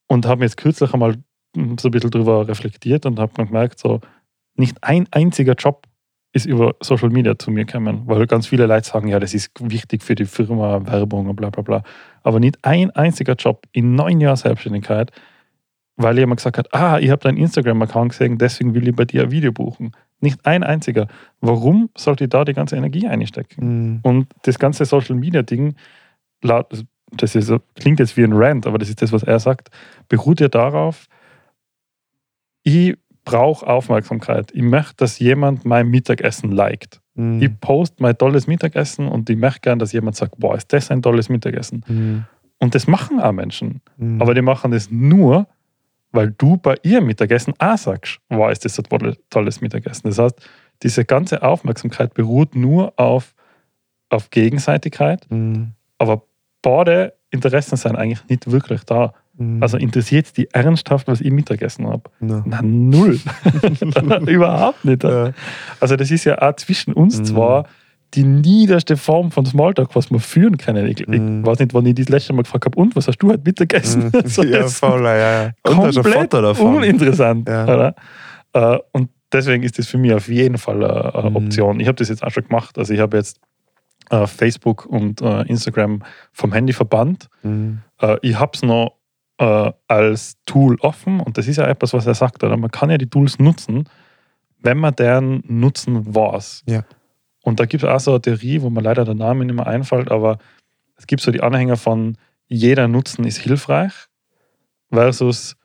[0.08, 1.16] Und habe mir jetzt kürzlich einmal
[1.56, 4.02] so ein bisschen drüber reflektiert und habe gemerkt, so
[4.56, 5.88] nicht ein einziger Job
[6.34, 9.52] ist über Social Media zu mir gekommen, weil ganz viele Leute sagen, ja, das ist
[9.60, 11.84] wichtig für die Firma, Werbung und bla bla bla.
[12.24, 15.12] Aber nicht ein einziger Job in neun Jahren Selbstständigkeit,
[15.98, 19.24] weil jemand gesagt hat, ah, ich habe deinen Instagram-Account gesehen, deswegen will ich bei dir
[19.24, 19.92] ein Video buchen.
[20.22, 21.08] Nicht ein einziger.
[21.42, 23.66] Warum sollte ich da die ganze Energie einstecken?
[23.66, 24.00] Mhm.
[24.04, 25.76] Und das ganze Social Media Ding,
[26.42, 29.70] das ist, klingt jetzt wie ein Rant, aber das ist das, was er sagt,
[30.08, 31.08] beruht ja darauf,
[32.64, 32.96] ich
[33.26, 34.52] brauche Aufmerksamkeit.
[34.54, 37.02] Ich möchte, dass jemand mein Mittagessen liked.
[37.16, 37.42] Mhm.
[37.42, 40.92] Ich poste mein tolles Mittagessen und ich möchte gern, dass jemand sagt, boah, ist das
[40.92, 41.84] ein tolles Mittagessen.
[41.88, 42.26] Mhm.
[42.60, 43.82] Und das machen auch Menschen.
[43.98, 44.22] Mhm.
[44.22, 45.48] Aber die machen das nur,
[46.12, 50.08] weil du bei ihrem Mittagessen auch sagst, wow, ist das ein tolle- tolles Mittagessen.
[50.10, 50.36] Das heißt,
[50.84, 53.34] diese ganze Aufmerksamkeit beruht nur auf,
[54.10, 55.72] auf Gegenseitigkeit, Mhm.
[55.98, 56.24] aber
[56.62, 59.14] beide Interessen sind eigentlich nicht wirklich da.
[59.38, 59.64] Mhm.
[59.64, 62.10] Also interessiert die ernsthaft, was ich Mittagessen habe?
[62.20, 63.20] Na, null.
[64.28, 65.04] Überhaupt nicht.
[65.04, 65.32] Ja.
[65.80, 67.26] Also das ist ja auch zwischen uns Mhm.
[67.26, 67.66] zwar
[68.14, 70.86] die niederste Form von Smalltalk, was wir führen können.
[70.88, 71.42] Ich, Mhm.
[71.42, 73.42] ich weiß nicht, wann ich das letzte Mal gefragt habe, und was hast du heute
[73.46, 74.12] Mittagessen?
[74.14, 74.22] Mhm.
[74.28, 75.52] So, ja, das- voll, ja, ja.
[75.64, 77.48] Komplett uninteressant.
[77.48, 77.94] Ja.
[78.54, 81.36] Äh, und deswegen ist das für mich auf jeden Fall eine, eine Mhm.
[81.38, 81.80] Option.
[81.80, 82.78] Ich habe das jetzt auch schon gemacht.
[82.78, 83.40] Also ich habe jetzt
[84.10, 86.04] äh, Facebook und äh, Instagram
[86.34, 87.30] vom Handy verbannt.
[87.44, 87.80] Mhm.
[88.02, 88.98] Äh, ich habe es noch
[89.88, 92.44] als Tool offen und das ist ja etwas, was er sagt.
[92.44, 92.58] Oder?
[92.58, 93.86] Man kann ja die Tools nutzen,
[94.62, 96.62] wenn man deren Nutzen weiß.
[96.68, 96.84] Ja.
[97.44, 99.68] Und da gibt es auch so eine Theorie, wo mir leider der Name nicht mehr
[99.68, 100.38] einfällt, aber
[100.98, 102.18] es gibt so die Anhänger von
[102.48, 103.92] jeder Nutzen ist hilfreich
[104.92, 105.56] versus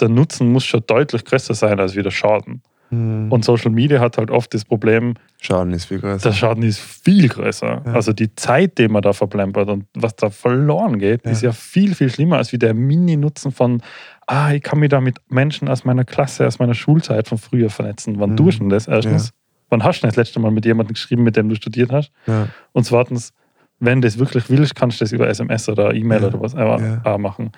[0.00, 2.62] der Nutzen muss schon deutlich größer sein als wie der Schaden.
[2.90, 3.30] Mhm.
[3.30, 6.30] Und Social Media hat halt oft das Problem, Schaden ist viel größer.
[6.30, 7.82] der Schaden ist viel größer.
[7.84, 7.92] Ja.
[7.92, 11.32] Also die Zeit, die man da verplempert und was da verloren geht, Ja.
[11.32, 13.82] ist ja viel, viel schlimmer als wie der Mini-Nutzen von,
[14.26, 17.68] ah, ich kann mich da mit Menschen aus meiner Klasse, aus meiner Schulzeit von früher
[17.68, 18.18] vernetzen.
[18.20, 19.32] Wann tust du denn das erstens?
[19.70, 22.10] Wann hast du denn das letzte Mal mit jemandem geschrieben, mit dem du studiert hast?
[22.26, 22.48] ja.
[22.72, 23.32] Und zweitens,
[23.80, 26.26] wenn du das wirklich willst, kannst du das über SMS oder E-Mail Ja.
[26.28, 27.18] oder was auch, Ja.
[27.18, 27.52] machen.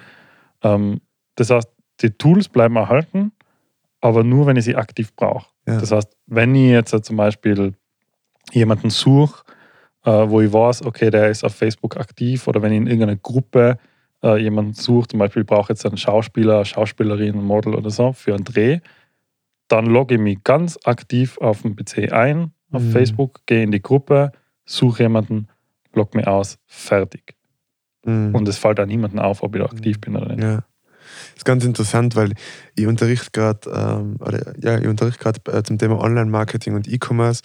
[0.63, 1.01] Ähm,
[1.37, 1.69] das heißt,
[2.03, 3.33] die Tools bleiben erhalten,
[4.01, 5.47] aber nur, wenn ich sie aktiv brauche.
[5.67, 7.75] Das heißt, wenn ich jetzt zum Beispiel
[8.53, 9.45] jemanden suche,
[10.05, 13.17] äh, wo ich weiß, okay, der ist auf Facebook aktiv oder wenn ich in irgendeiner
[13.17, 13.79] Gruppe
[14.23, 18.13] äh, jemanden suche, zum Beispiel ich brauche jetzt einen Schauspieler, Schauspielerin, ein Model oder so
[18.13, 18.81] für einen Dreh,
[19.71, 22.91] dann logge ich mich ganz aktiv auf dem PC ein, auf Mhm.
[22.93, 24.33] Facebook, gehe in die Gruppe,
[24.65, 25.49] suche jemanden,
[25.95, 27.35] log mich aus, fertig.
[28.05, 28.35] Mhm.
[28.35, 30.43] Und es fällt auch niemandem auf, ob ich da aktiv bin oder nicht.
[30.43, 30.65] Ja.
[31.33, 32.35] Das ist ganz interessant, weil
[32.77, 37.43] ich unterrichte gerade, ähm, oder ja, ich unterrichte gerade äh, zum Thema Online-Marketing und E-Commerce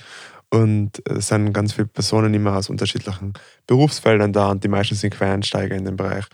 [0.49, 3.33] und es sind ganz viele Personen immer aus unterschiedlichen
[3.67, 6.25] Berufsfeldern da und die meisten sind Quereinsteiger in dem Bereich.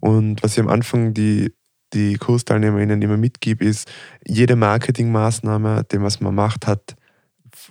[0.00, 1.54] Und was ich am Anfang die,
[1.94, 3.90] die KursteilnehmerInnen immer mitgebe, ist,
[4.26, 6.96] jede Marketingmaßnahme, die was man macht, hat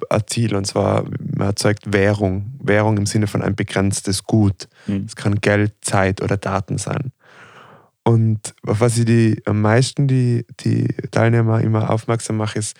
[0.09, 2.53] ein Ziel und zwar, man erzeugt Währung.
[2.59, 4.67] Währung im Sinne von ein begrenztes Gut.
[4.87, 5.05] Mhm.
[5.05, 7.11] Es kann Geld, Zeit oder Daten sein.
[8.03, 12.75] Und auf was ich die, am meisten die, die Teilnehmer immer aufmerksam mache, ist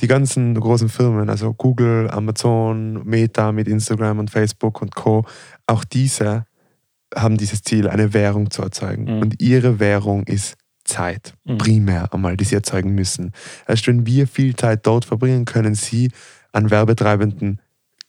[0.00, 5.24] die ganzen großen Firmen, also Google, Amazon, Meta mit Instagram und Facebook und Co.
[5.66, 6.46] Auch diese
[7.14, 9.04] haben dieses Ziel, eine Währung zu erzeugen.
[9.04, 9.22] Mhm.
[9.22, 10.54] Und ihre Währung ist
[10.84, 11.58] Zeit, Mhm.
[11.58, 13.32] primär einmal, die sie erzeugen müssen.
[13.68, 16.10] Erst wenn wir viel Zeit dort verbringen, können sie
[16.52, 17.60] an Werbetreibenden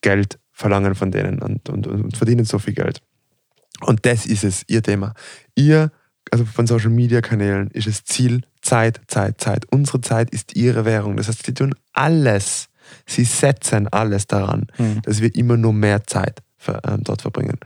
[0.01, 3.01] Geld verlangen von denen und, und, und verdienen so viel Geld.
[3.81, 5.13] Und das ist es, ihr Thema.
[5.55, 5.91] Ihr,
[6.31, 9.65] also von Social Media Kanälen, ist es Ziel Zeit, Zeit, Zeit.
[9.71, 11.17] Unsere Zeit ist ihre Währung.
[11.17, 12.69] Das heißt, sie tun alles,
[13.05, 15.01] sie setzen alles daran, Mhm.
[15.03, 16.43] dass wir immer nur mehr Zeit ähm,
[17.03, 17.57] dort verbringen.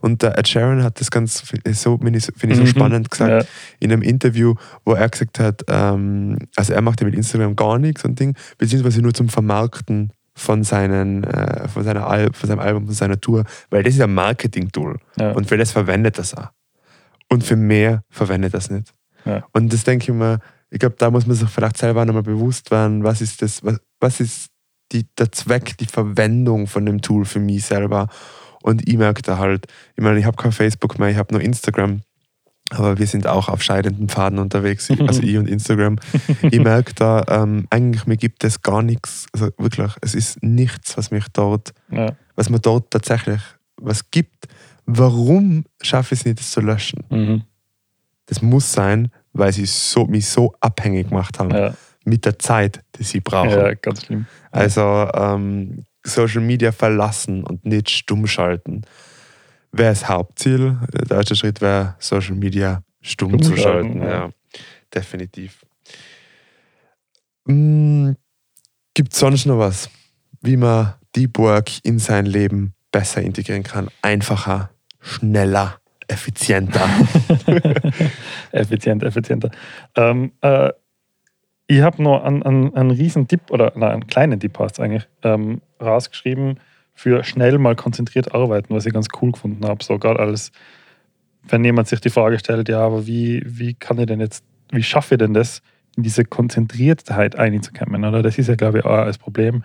[0.00, 2.18] Und der Ed Sheeran hat das ganz, so, finde ich, so- finde
[2.54, 2.66] ich so Mhm.
[2.66, 3.48] spannend gesagt, Ja.
[3.80, 4.54] in einem Interview,
[4.84, 8.36] wo er gesagt hat, ähm, also er macht ja mit Instagram gar nichts und Ding,
[8.58, 13.18] beziehungsweise nur zum Vermarkten von, seinen, äh, von, seiner Al von seinem Album, von seiner
[13.20, 15.32] Tour, weil das ist ein Marketing-Tool Ja.
[15.32, 16.48] und für das verwendet das auch.
[17.30, 18.92] Und für mehr verwendet das nicht.
[19.24, 19.44] Ja.
[19.52, 20.38] Und das denke ich mir,
[20.70, 23.78] ich glaube, da muss man sich vielleicht selber nochmal bewusst werden, was ist das, was,
[24.00, 24.48] was ist
[24.92, 28.08] die, der Zweck, die Verwendung von dem Tool für mich selber.
[28.66, 31.40] Und ich merke da halt, ich meine, ich habe kein Facebook mehr, ich habe nur
[31.40, 32.00] Instagram,
[32.70, 35.98] aber wir sind auch auf scheidenden Pfaden unterwegs, also ich und Instagram.
[36.42, 40.96] ich merke da, ähm, eigentlich mir gibt es gar nichts, also wirklich, es ist nichts,
[40.96, 42.12] was mich dort, Ja.
[42.34, 43.40] was mir dort tatsächlich
[43.80, 44.48] was gibt.
[44.84, 47.04] Warum schaffe ich es nicht, das zu löschen?
[47.10, 47.42] Mhm.
[48.26, 51.74] Das muss sein, weil sie so, mich so abhängig gemacht haben Ja.
[52.04, 53.50] mit der Zeit, die sie brauchen.
[53.50, 54.26] ja, ganz schlimm.
[54.50, 54.80] Also
[55.14, 58.82] ähm, Social Media verlassen und nicht stumm schalten.
[59.72, 60.78] Wäre das Hauptziel.
[60.92, 64.08] Der erste Schritt wäre, Social Media stumm, Stumm zu schalten, ja.
[64.08, 64.30] Ja.
[64.94, 65.64] definitiv.
[67.46, 68.16] Hm,
[68.94, 69.90] Gibt es sonst noch was,
[70.40, 73.88] wie man Deep Work in sein Leben besser integrieren kann?
[74.00, 75.78] Einfacher, schneller,
[76.08, 76.88] effizienter.
[78.52, 79.50] Effizient, effizienter.
[79.96, 80.70] Ähm, äh,
[81.66, 85.08] ich habe noch einen, einen, einen riesen Tipp, oder nein, einen kleinen Tipp hast eigentlich,
[85.22, 86.60] ähm, rausgeschrieben
[86.94, 89.84] für schnell mal konzentriert arbeiten, was ich ganz cool gefunden habe.
[89.84, 90.52] So gerade als,
[91.42, 94.82] wenn jemand sich die Frage stellt, ja, aber wie, wie kann ich denn jetzt, wie
[94.82, 95.60] schaffe ich denn das,
[95.96, 98.04] in diese Konzentriertheit einzukommen?
[98.04, 99.62] Oder das ist ja, glaube ich, auch das Problem,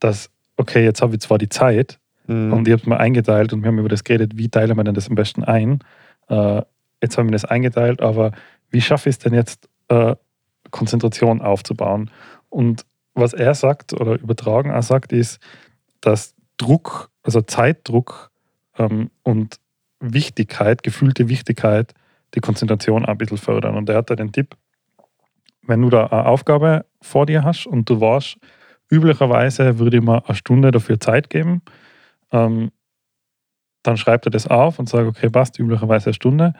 [0.00, 3.52] dass, okay, jetzt habe ich zwar die Zeit, Hm, und ich habe es mal eingeteilt
[3.52, 5.80] und wir haben über das geredet, wie teilen wir denn das am besten ein.
[6.28, 6.62] Äh,
[7.02, 8.32] jetzt haben wir das eingeteilt, aber
[8.70, 10.16] wie schaffe ich es denn jetzt, äh,
[10.74, 12.10] Konzentration aufzubauen?
[12.50, 15.40] Und was er sagt oder übertragen auch sagt, ist,
[16.00, 18.30] dass Druck, also Zeitdruck
[18.76, 19.58] ähm, und
[20.00, 21.94] Wichtigkeit, gefühlte Wichtigkeit,
[22.34, 23.76] die Konzentration ein bisschen fördern.
[23.76, 24.56] Und er hat da den Tipp,
[25.62, 28.36] wenn du da eine Aufgabe vor dir hast und du weißt,
[28.90, 31.62] üblicherweise würde ich mir eine Stunde dafür Zeit geben,
[32.32, 32.72] ähm,
[33.84, 36.54] dann schreibt er das auf und sagt, okay, passt, üblicherweise eine Stunde.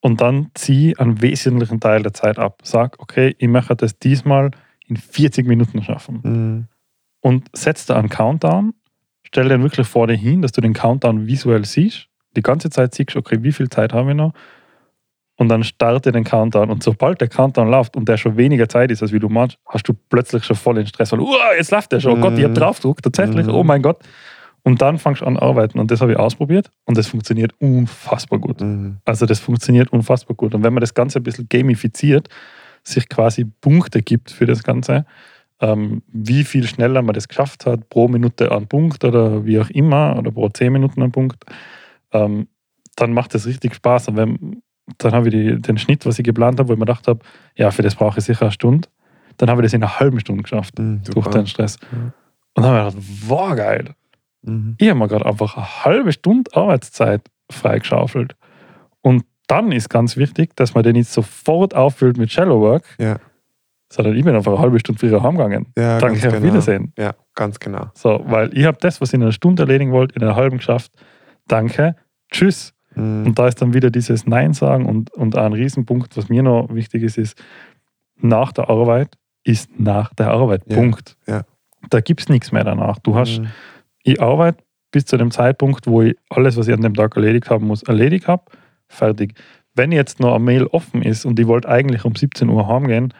[0.00, 2.60] Und dann zieh einen wesentlichen Teil der Zeit ab.
[2.62, 4.50] Sag, okay, ich möchte das diesmal
[4.86, 6.22] in 40 Minuten schaffen.
[6.22, 6.66] hm,
[7.20, 8.74] Und setz da einen Countdown,
[9.24, 12.06] stell den wirklich vor dir hin, dass du den Countdown visuell siehst.
[12.36, 14.32] Die ganze Zeit siehst, okay, wie viel Zeit haben wir noch?
[15.36, 16.70] Und dann starte den Countdown.
[16.70, 19.58] Und sobald der Countdown läuft und der schon weniger Zeit ist, als wie du meinst,
[19.66, 21.12] hast du plötzlich schon voll den Stress.
[21.12, 22.18] Weil, "Uah, jetzt läuft der schon.
[22.18, 22.54] Oh Gott, ich habe Mhm.
[22.54, 23.02] draufgedruckt.
[23.04, 23.46] Tatsächlich.
[23.46, 23.54] Mhm.
[23.54, 23.98] Oh mein Gott.
[24.64, 25.78] Und dann fangst du an arbeiten.
[25.78, 26.70] Und das habe ich ausprobiert.
[26.84, 28.60] Und das funktioniert unfassbar gut.
[28.60, 30.54] hm, Also das funktioniert unfassbar gut.
[30.54, 32.28] Und wenn man das Ganze ein bisschen gamifiziert,
[32.84, 35.04] sich quasi Punkte gibt für das Ganze,
[35.60, 39.70] ähm, wie viel schneller man das geschafft hat, pro Minute einen Punkt oder wie auch
[39.70, 41.44] immer, oder pro zehn Minuten einen Punkt,
[42.12, 42.48] ähm,
[42.96, 44.08] dann macht das richtig Spaß.
[44.08, 44.62] Und wenn,
[44.98, 47.20] dann habe ich die, den Schnitt, was ich geplant habe, wo ich mir gedacht habe,
[47.56, 48.88] ja, für das brauche ich sicher eine Stunde.
[49.36, 51.78] Dann habe ich das in einer halben Stunde geschafft, Mhm, durch den Stress.
[51.92, 52.12] Mhm.
[52.54, 53.94] Und dann habe ich gedacht, wow, geil.
[54.42, 54.74] Mhm.
[54.78, 58.36] Ich habe mir gerade einfach eine halbe Stunde Arbeitszeit freigeschaufelt.
[59.02, 63.16] Und dann ist ganz wichtig, dass man den nicht sofort auffüllt mit Shallow Work, Ja.
[63.90, 65.66] sondern ich bin einfach eine halbe Stunde früher heimgegangen.
[65.76, 66.46] Ja, Danke, auf genau.
[66.46, 66.92] Wiedersehen.
[66.98, 67.86] Ja, ganz genau.
[67.94, 70.58] So, weil ich habe das, was ich in einer Stunde erledigen wollte, in einer halben
[70.58, 70.92] geschafft.
[71.46, 71.96] Danke,
[72.30, 72.74] tschüss.
[72.94, 73.26] Mhm.
[73.26, 76.68] Und da ist dann wieder dieses Nein sagen und, und ein Riesenpunkt, was mir noch
[76.74, 77.42] wichtig ist, ist,
[78.20, 80.62] nach der Arbeit ist nach der Arbeit.
[80.66, 81.16] Ja, Punkt.
[81.26, 81.42] ja.
[81.90, 82.98] Da gibt es nichts mehr danach.
[82.98, 83.46] Du hast, Mhm.
[84.12, 87.50] Ich arbeite bis zu dem Zeitpunkt, wo ich alles, was ich an dem Tag erledigt
[87.50, 88.44] haben muss, erledigt habe.
[88.88, 89.34] Fertig.
[89.74, 93.12] Wenn jetzt noch eine Mail offen ist und ich wollte eigentlich um 17 Uhr heimgehen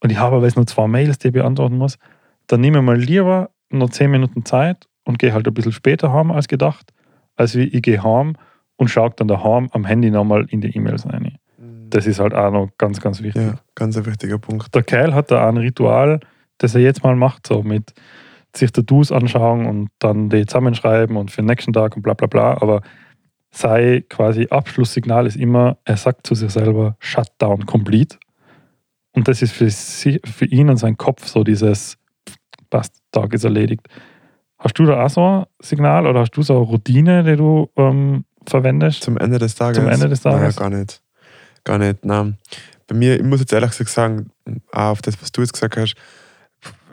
[0.00, 1.98] und ich habe aber jetzt nur zwei Mails, die ich beantworten muss,
[2.46, 6.12] dann nehme ich mal lieber noch 10 Minuten Zeit und gehe halt ein bisschen später
[6.12, 6.92] heim als gedacht,
[7.34, 8.36] als wie ich gehe heim
[8.76, 11.38] und schaue dann daheim am Handy nochmal in die E-Mails rein.
[11.90, 13.42] Das ist halt auch noch ganz, ganz wichtig.
[13.42, 14.74] ja, ganz ein wichtiger Punkt.
[14.74, 16.20] Der Kerl hat da ein Ritual,
[16.58, 17.94] das er jetzt mal macht, so mit
[18.56, 22.26] sich Tattoos anschauen und dann die zusammenschreiben und für den nächsten Tag und bla bla
[22.26, 22.60] bla.
[22.60, 22.82] Aber
[23.50, 28.18] sein quasi Abschlusssignal ist immer, er sagt zu sich selber Shutdown complete.
[29.12, 31.96] Und das ist für, sie, für ihn und seinen Kopf so dieses
[32.68, 33.88] passt, Tag ist erledigt.
[34.58, 37.70] Hast du da auch so ein Signal oder hast du so eine Routine, die du
[37.76, 39.02] ähm, verwendest?
[39.02, 39.78] Zum Ende des Tages?
[39.78, 40.56] Zum Ende des Tages?
[40.58, 41.02] Nein, gar nicht.
[41.64, 42.38] Gar nicht, nein.
[42.86, 44.30] Bei mir, ich muss jetzt ehrlich gesagt sagen,
[44.72, 45.94] auch auf das, was du jetzt gesagt hast,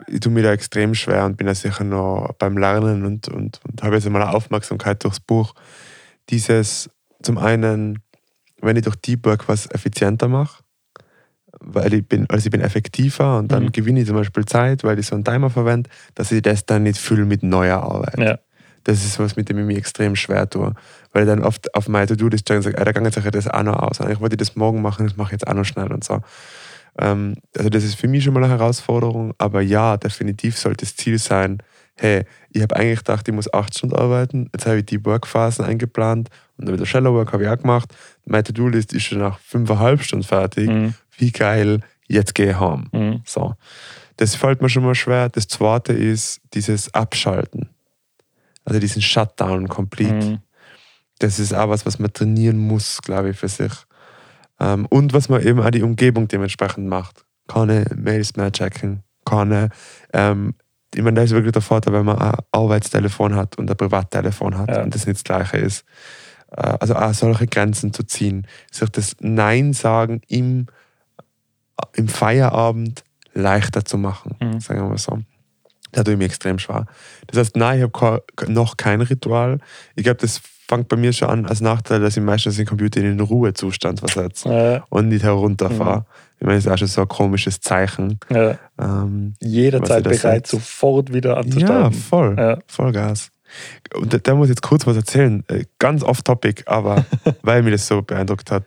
[0.08, 3.60] ich tue mir da extrem schwer und bin ja sicher noch beim Lernen und, und,
[3.68, 5.54] und habe jetzt einmal eine Aufmerksamkeit durchs Buch.
[6.30, 6.90] Dieses,
[7.22, 8.00] zum einen,
[8.60, 10.62] wenn ich durch Deep Work was effizienter mache,
[11.60, 13.72] weil ich bin, also ich bin effektiver und dann Mhm.
[13.72, 16.82] gewinne ich zum Beispiel Zeit, weil ich so einen Timer verwende, dass ich das dann
[16.82, 18.38] nicht fülle mit neuer Arbeit Ja.
[18.84, 20.74] das ist was, mit dem ich mich extrem schwer tue.
[21.12, 23.76] Weil ich dann oft auf meine To-Do-List sage, ey, da kann jetzt das auch noch
[23.78, 24.00] aus.
[24.00, 26.20] Eigentlich wollte ich das morgen machen, das mache ich jetzt auch noch schnell und so.
[26.98, 30.96] Ähm, also das ist für mich schon mal eine Herausforderung, aber ja, definitiv sollte das
[30.96, 31.58] Ziel sein,
[31.96, 35.64] hey, ich habe eigentlich gedacht, ich muss acht Stunden arbeiten, jetzt habe ich die Workphasen
[35.64, 37.94] eingeplant und dann wieder Shallow Work habe ich auch gemacht.
[38.24, 40.68] Meine To-Do-List ist schon nach fünfeinhalb Stunden fertig.
[40.68, 40.94] Mhm.
[41.16, 42.88] Wie geil, jetzt gehe ich heim.
[42.92, 43.22] Mhm.
[43.24, 43.54] So.
[44.16, 45.28] Das fällt mir schon mal schwer.
[45.28, 47.70] Das zweite ist dieses Abschalten.
[48.64, 50.14] Also diesen Shutdown complete.
[50.14, 50.38] Mhm.
[51.18, 53.72] Das ist auch was, was man trainieren muss, glaube ich, für sich.
[54.60, 57.24] Ähm, und was man eben auch die Umgebung dementsprechend macht.
[57.48, 59.68] Keine Mails mehr checken, keine.
[60.12, 60.54] Ähm,
[60.94, 64.56] ich meine, das ist wirklich der Vorteil, wenn man ein Arbeitstelefon hat und ein Privattelefon
[64.56, 64.82] hat Ja.
[64.82, 65.84] und das nicht das Gleiche ist.
[66.52, 68.46] Äh, also auch solche Grenzen zu ziehen.
[68.70, 70.66] Sich das Nein sagen im,
[71.94, 73.02] im Feierabend
[73.34, 74.60] leichter zu machen, Mhm.
[74.60, 75.18] sagen wir mal so.
[75.92, 76.86] Da tue ich mir extrem schwer.
[77.26, 79.58] Das heißt, nein, ich habe noch kein Ritual.
[79.96, 83.00] Ich glaube, das fängt bei mir schon an als Nachteil, dass ich meistens den Computer
[83.00, 86.00] in den Ruhezustand versetze Äh, und nicht herunterfahre.
[86.00, 86.04] Mhm.
[86.40, 88.18] Ich meine, das ist auch schon so ein komisches Zeichen.
[88.28, 90.46] äh, Ähm, jederzeit bereit, sag.
[90.48, 91.92] sofort wieder ja, anzustarten.
[91.98, 92.34] voll.
[92.38, 92.58] Ja.
[92.66, 93.30] Vollgas.
[93.94, 95.44] Und da, da muss ich jetzt kurz was erzählen.
[95.48, 97.04] Äh, Ganz off-topic, aber
[97.42, 98.64] weil mich das so beeindruckt hat.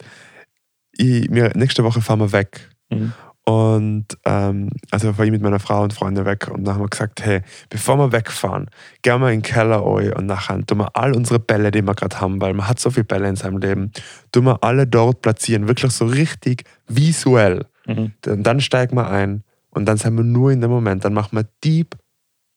[0.94, 2.70] Ich, wir, nächste Woche fahren wir weg.
[2.90, 3.14] Mhm.
[3.48, 6.90] Und ähm, also war ich mit meiner Frau und Freunden weg und dann haben wir
[6.90, 8.70] gesagt, hey, bevor wir wegfahren,
[9.04, 11.96] gehen wir in den Keller rein und nachher tun wir all unsere Bälle, die wir
[11.96, 13.94] gerade haben, weil man hat so viele Bälle in seinem Leben,
[14.34, 17.66] tun wir alle dort platzieren, wirklich so richtig visuell.
[17.86, 18.12] Mhm.
[18.28, 21.06] Und dann steigen wir ein und dann sind wir nur in dem Moment.
[21.06, 21.96] Dann machen wir Deep,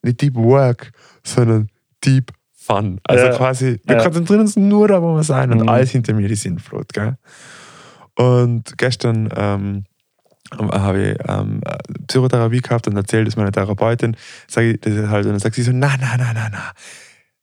[0.03, 0.91] nicht Deep Work,
[1.23, 1.69] sondern
[2.05, 2.99] Deep Fun.
[3.05, 3.37] Also Ja.
[3.37, 4.03] quasi, wir Ja.
[4.03, 5.69] konzentrieren uns nur da, wo wir sein und Mhm.
[5.69, 6.93] alles hinter mir die Sinnflut.
[6.93, 7.17] Gell?
[8.17, 9.85] Und gestern ähm,
[10.51, 11.61] habe ich ähm,
[12.07, 14.17] Psychotherapie gehabt und erzählt es meiner Therapeutin,
[14.49, 16.73] sage ich das halt, und dann sagt sie so, na, na, na, na, na,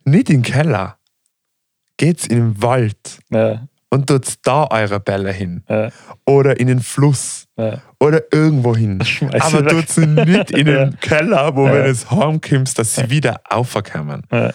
[0.06, 0.98] nicht in den Keller,
[1.98, 5.64] geht's in den Wald Ja, und tut da eure Bälle hin.
[5.70, 5.90] ja,
[6.26, 7.82] Oder in den Fluss ja.
[8.00, 9.02] oder irgendwo hin.
[9.40, 11.00] Aber tut sie nicht in den.
[11.00, 14.24] Keller, wo wenn es heimkommst, dass sie wieder aufkommen.
[14.32, 14.52] Ja.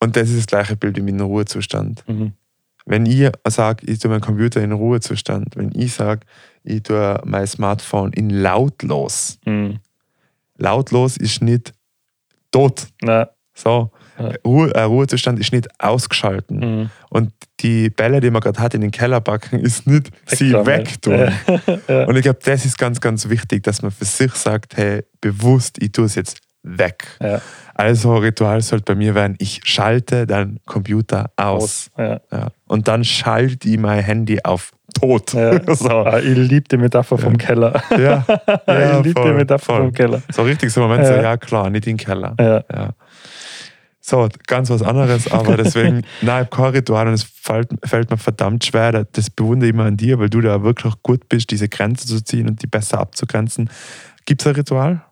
[0.00, 2.04] Und das ist das gleiche Bild wie mit dem Ruhezustand.
[2.08, 2.32] Mhm.
[2.84, 6.26] Wenn ich sage, ich tue meinen Computer in Ruhezustand, wenn ich sage,
[6.64, 9.78] ich tue mein Smartphone in lautlos, Mhm.
[10.58, 11.72] lautlos ist nicht
[12.50, 12.86] tot.
[13.02, 13.28] Ja.
[13.54, 13.90] So.
[14.18, 14.32] Ja.
[14.46, 16.58] Ruhe, äh, Ruhezustand ist nicht ausgeschalten.
[16.58, 16.90] Mhm.
[17.10, 20.66] Und die Bälle, die man gerade hat, in den Keller packen, ist nicht sie Wegräumen.
[20.66, 21.32] wegtun.
[21.88, 22.04] Ja.
[22.06, 25.82] Und ich glaube, das ist ganz, ganz wichtig, dass man für sich sagt, hey, bewusst,
[25.82, 27.06] ich tue es jetzt weg.
[27.20, 27.40] Ja.
[27.74, 31.90] Also Ritual sollte bei mir werden, ich schalte den Computer aus.
[31.98, 32.20] Ja.
[32.30, 32.48] Ja.
[32.66, 35.32] Und dann schalte ich mein Handy auf tot.
[35.32, 35.74] Ja.
[35.74, 35.88] so.
[35.88, 37.82] Ah, ich liebe die Metapher vom Keller.
[37.90, 38.24] Ja,
[38.98, 39.80] ich liebe die Metapher voll.
[39.82, 40.22] vom Keller.
[40.30, 41.36] So richtig so ein Moment, so, Ja.
[41.36, 42.34] klar, nicht in den Keller.
[42.38, 42.90] Ja.
[44.04, 48.64] So, ganz was anderes, aber deswegen, nein, kein Ritual und es fällt, fällt mir verdammt
[48.64, 49.04] schwer.
[49.04, 52.22] Das bewundere ich immer an dir, weil du da wirklich gut bist, diese Grenze zu
[52.22, 53.70] ziehen und die besser abzugrenzen.
[54.26, 55.02] Gibt es ein Ritual?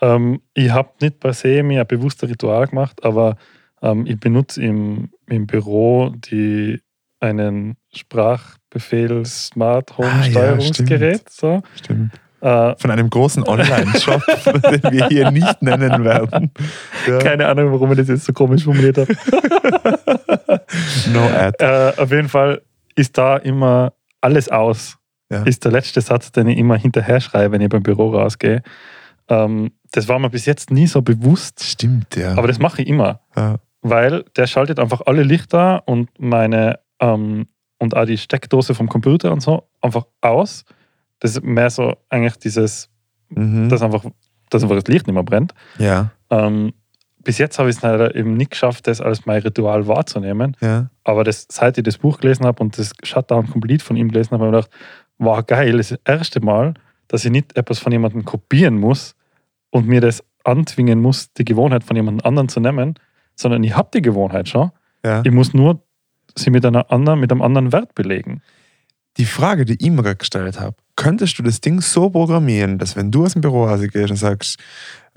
[0.00, 3.36] Ähm, ich habe nicht per se mir ein bewusstes Ritual gemacht, aber
[3.82, 6.80] ähm, ich benutze im, im Büro die,
[7.20, 11.28] einen Sprachbefehl Smart Home Ah, ja, Steuerungsgerät.
[11.30, 11.62] so.
[11.76, 12.12] Stimmt.
[12.42, 16.50] Äh, Von einem großen Online-Shop, den wir hier nicht nennen werden.
[17.08, 17.18] Ja.
[17.18, 19.14] keine Ahnung, warum ich das jetzt so komisch formuliert habe.
[21.12, 21.56] No ad.
[21.58, 22.62] äh, auf jeden Fall
[22.94, 24.96] ist da immer alles aus.
[25.30, 25.42] Ja.
[25.42, 28.62] Ist der letzte Satz, den ich immer hinterher schreibe, wenn ich beim Büro rausgehe.
[29.28, 32.32] Ähm, das war mir bis jetzt nie so bewusst, Stimmt, ja.
[32.36, 33.20] aber das mache ich immer.
[33.36, 33.56] ja.
[33.82, 37.46] weil der schaltet einfach alle Lichter und meine ähm,
[37.78, 40.64] und auch die Steckdose vom Computer und so einfach aus.
[41.20, 42.88] Das ist mehr so eigentlich dieses,
[43.28, 43.68] Mhm.
[43.68, 44.04] dass einfach,
[44.50, 45.52] dass einfach das Licht nicht mehr brennt.
[45.78, 46.72] ja, Ähm,
[47.24, 50.56] bis jetzt habe ich es leider eben nicht geschafft, das als mein Ritual wahrzunehmen.
[50.60, 50.88] ja.
[51.02, 54.30] Aber das, seit ich das Buch gelesen habe und das Shutdown Complete von ihm gelesen
[54.32, 54.80] habe, habe ich gedacht,
[55.18, 56.74] wow, geil, das ist das erste Mal,
[57.08, 59.15] dass ich nicht etwas von jemandem kopieren muss
[59.76, 62.94] und mir das anzwingen muss, die Gewohnheit von jemand anderen zu nehmen,
[63.34, 64.70] sondern ich habe die Gewohnheit schon.
[65.04, 65.22] ja.
[65.24, 65.82] Ich muss nur
[66.36, 68.42] sie mit, einer anderen, mit einem anderen Wert belegen.
[69.16, 72.96] Die Frage, die ich mir gerade gestellt habe, könntest du das Ding so programmieren, dass
[72.96, 74.58] wenn du aus dem Büro rausgehst und sagst,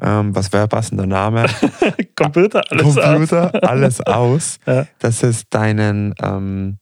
[0.01, 1.45] ähm, was wäre passender Name,
[2.15, 3.63] Computer, alles Computer, aus.
[3.69, 4.87] alles aus, Ja.
[4.99, 6.77] dass es deinen, ähm,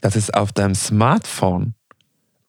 [0.00, 1.74] dass es auf deinem Smartphone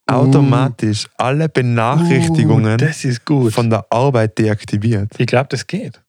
[0.07, 3.53] automatisch alle Benachrichtigungen Uh, das ist gut.
[3.53, 5.11] von der Arbeit deaktiviert.
[5.17, 6.01] ich glaube, das geht.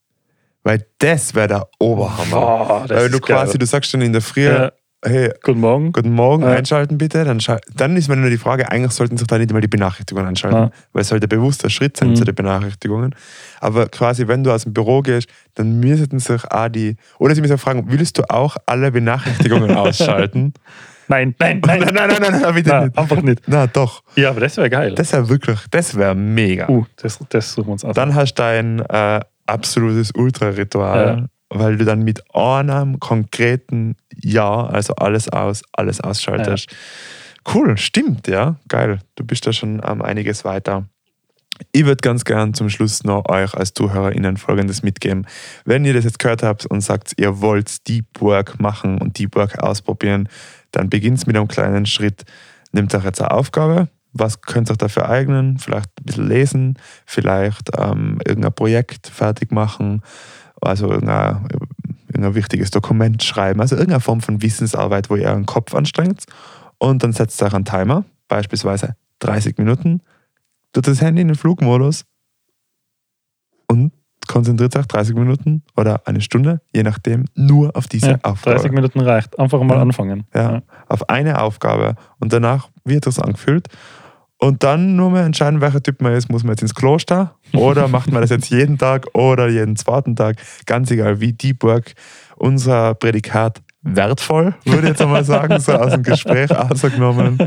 [0.63, 2.85] Weil das wäre der Oberhammer.
[2.87, 3.37] Das Weil du ist geil.
[3.37, 4.71] quasi, du sagst dann in der Früh, Ja.
[5.05, 5.93] hey, Guten Morgen.
[5.93, 6.49] Guten Morgen, Ja.
[6.53, 7.23] einschalten bitte.
[7.23, 7.39] Dann,
[7.75, 10.57] dann ist mir nur die Frage, eigentlich sollten sich da nicht mal die Benachrichtigungen einschalten,
[10.57, 10.71] Ja.
[10.91, 12.15] weil es sollte bewusster Schritt sein Mhm.
[12.17, 13.15] zu den Benachrichtigungen.
[13.61, 17.41] Aber quasi, wenn du aus dem Büro gehst, dann müssten sich auch die, oder sie
[17.41, 20.53] müssen fragen, willst du auch alle Benachrichtigungen ausschalten?
[21.09, 22.97] Nein, nein, nein, nein, nein, nein, nein, nein, bitte Nein, nicht.
[22.97, 23.41] einfach nicht.
[23.47, 24.93] Na doch, Ja, aber das wäre geil.
[24.95, 26.67] das wäre wirklich, das wäre mega.
[26.69, 27.95] uh, das, das suchen wir uns aus.
[27.95, 34.95] Dann hast du dein äh, absolutes Ultra-Ritual, weil du dann mit einem konkreten Ja, also
[34.95, 36.69] alles aus, alles ausschaltest.
[37.53, 38.99] Cool, stimmt, ja, geil.
[39.15, 40.85] Du bist da schon ähm, einiges weiter.
[41.71, 45.25] Ich würde ganz gern zum Schluss noch euch als ZuhörerInnen Folgendes mitgeben.
[45.65, 49.35] Wenn ihr das jetzt gehört habt und sagt, ihr wollt Deep Work machen und Deep
[49.35, 50.29] Work ausprobieren,
[50.71, 52.25] dann beginnt mit einem kleinen Schritt.
[52.71, 53.89] Nehmt euch jetzt eine Aufgabe.
[54.13, 55.57] Was könnt ihr euch dafür eignen?
[55.59, 60.01] Vielleicht ein bisschen lesen, vielleicht ähm, irgendein Projekt fertig machen,
[60.61, 61.47] also irgendein,
[62.07, 66.25] irgendein wichtiges Dokument schreiben, also irgendeine Form von Wissensarbeit, wo ihr euren Kopf anstrengt.
[66.79, 70.01] Und dann setzt ihr euch einen Timer, beispielsweise 30 Minuten,
[70.77, 72.05] tut das Handy in den Flugmodus
[73.67, 73.91] und
[74.27, 78.57] konzentriert euch 30 Minuten oder eine Stunde, je nachdem, nur auf diese ja, Aufgabe.
[78.57, 79.39] 30 Minuten reicht.
[79.39, 79.81] Einfach mal Ja.
[79.81, 80.25] anfangen.
[80.35, 81.95] Ja, auf eine Aufgabe.
[82.19, 83.69] Und danach wird das angefühlt.
[84.37, 86.29] Und dann nur mal entscheiden, welcher Typ man ist.
[86.29, 90.15] Muss man jetzt ins Kloster oder macht man das jetzt jeden Tag oder jeden zweiten
[90.15, 90.35] Tag?
[90.67, 91.95] Ganz egal, wie Deep Work
[92.35, 97.39] unser Prädikat wertvoll, würde ich jetzt einmal sagen, so aus dem Gespräch ausgenommen.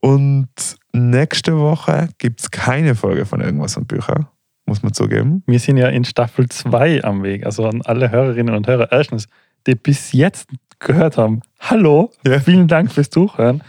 [0.00, 0.48] Und
[0.94, 4.30] nächste Woche gibt es keine Folge von Irgendwas und Bücher,
[4.66, 5.42] muss man zugeben.
[5.46, 7.44] Wir sind ja in Staffel 2 am Weg.
[7.44, 8.90] Also an alle Hörerinnen und Hörer.
[8.92, 9.26] Erstens,
[9.66, 11.40] die bis jetzt gehört haben.
[11.60, 12.38] Hallo, Ja.
[12.40, 13.62] vielen Dank fürs Zuhören.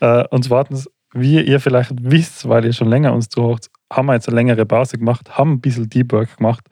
[0.00, 4.14] Äh, und zweitens, wie ihr vielleicht wisst, weil ihr schon länger uns zuhört, haben wir
[4.14, 6.64] jetzt eine längere Pause gemacht, haben ein bisschen Deep Work gemacht,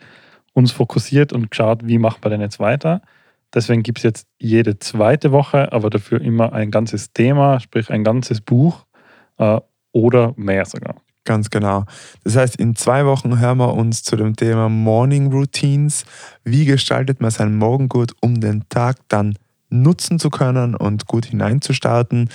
[0.53, 3.03] uns fokussiert und geschaut, wie machen wir denn jetzt weiter.
[3.55, 8.03] Deswegen gibt es jetzt jede zweite Woche, aber dafür immer ein ganzes Thema, sprich ein
[8.03, 8.87] ganzes Buch
[9.39, 9.61] äh,
[9.93, 10.97] oder mehr sogar.
[11.25, 11.85] Ganz genau.
[12.25, 16.05] Das heißt, in zwei Wochen hören wir uns zu dem Thema Morning Routines.
[16.43, 19.37] Wie gestaltet man seinen Morgen gut, um den Tag dann
[19.71, 22.29] nutzen zu können und gut hineinzustarten?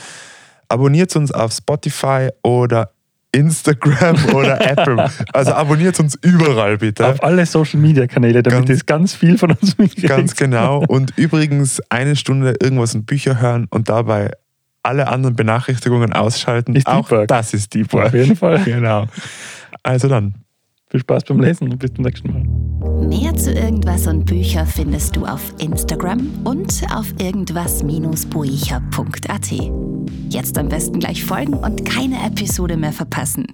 [0.69, 2.91] Abonniert uns auf Spotify oder
[3.33, 5.09] Instagram oder Apple.
[5.33, 7.05] Also abonniert uns überall bitte.
[7.07, 10.07] Auf alle Social Media Kanäle, damit Ganz- es ganz viel von uns mitkriegt.
[10.07, 10.83] Ganz genau.
[10.87, 14.31] Und übrigens eine Stunde irgendwas in Bücher hören und dabei
[14.88, 16.75] alle anderen Benachrichtigungen ausschalten.
[16.75, 17.27] Ist Deep Auch Work.
[17.27, 18.07] das ist Deep Work.
[18.07, 18.63] Auf jeden Fall.
[18.63, 19.05] Genau.
[19.83, 20.35] Also dann.
[20.89, 22.43] Viel Spaß beim Lesen und bis zum nächsten Mal.
[23.07, 29.51] Mehr zu irgendwas und Bücher findest du auf Instagram und auf irgendwas-buecher.at.
[30.29, 33.47] Jetzt am besten gleich folgen und keine Episode mehr verpassen.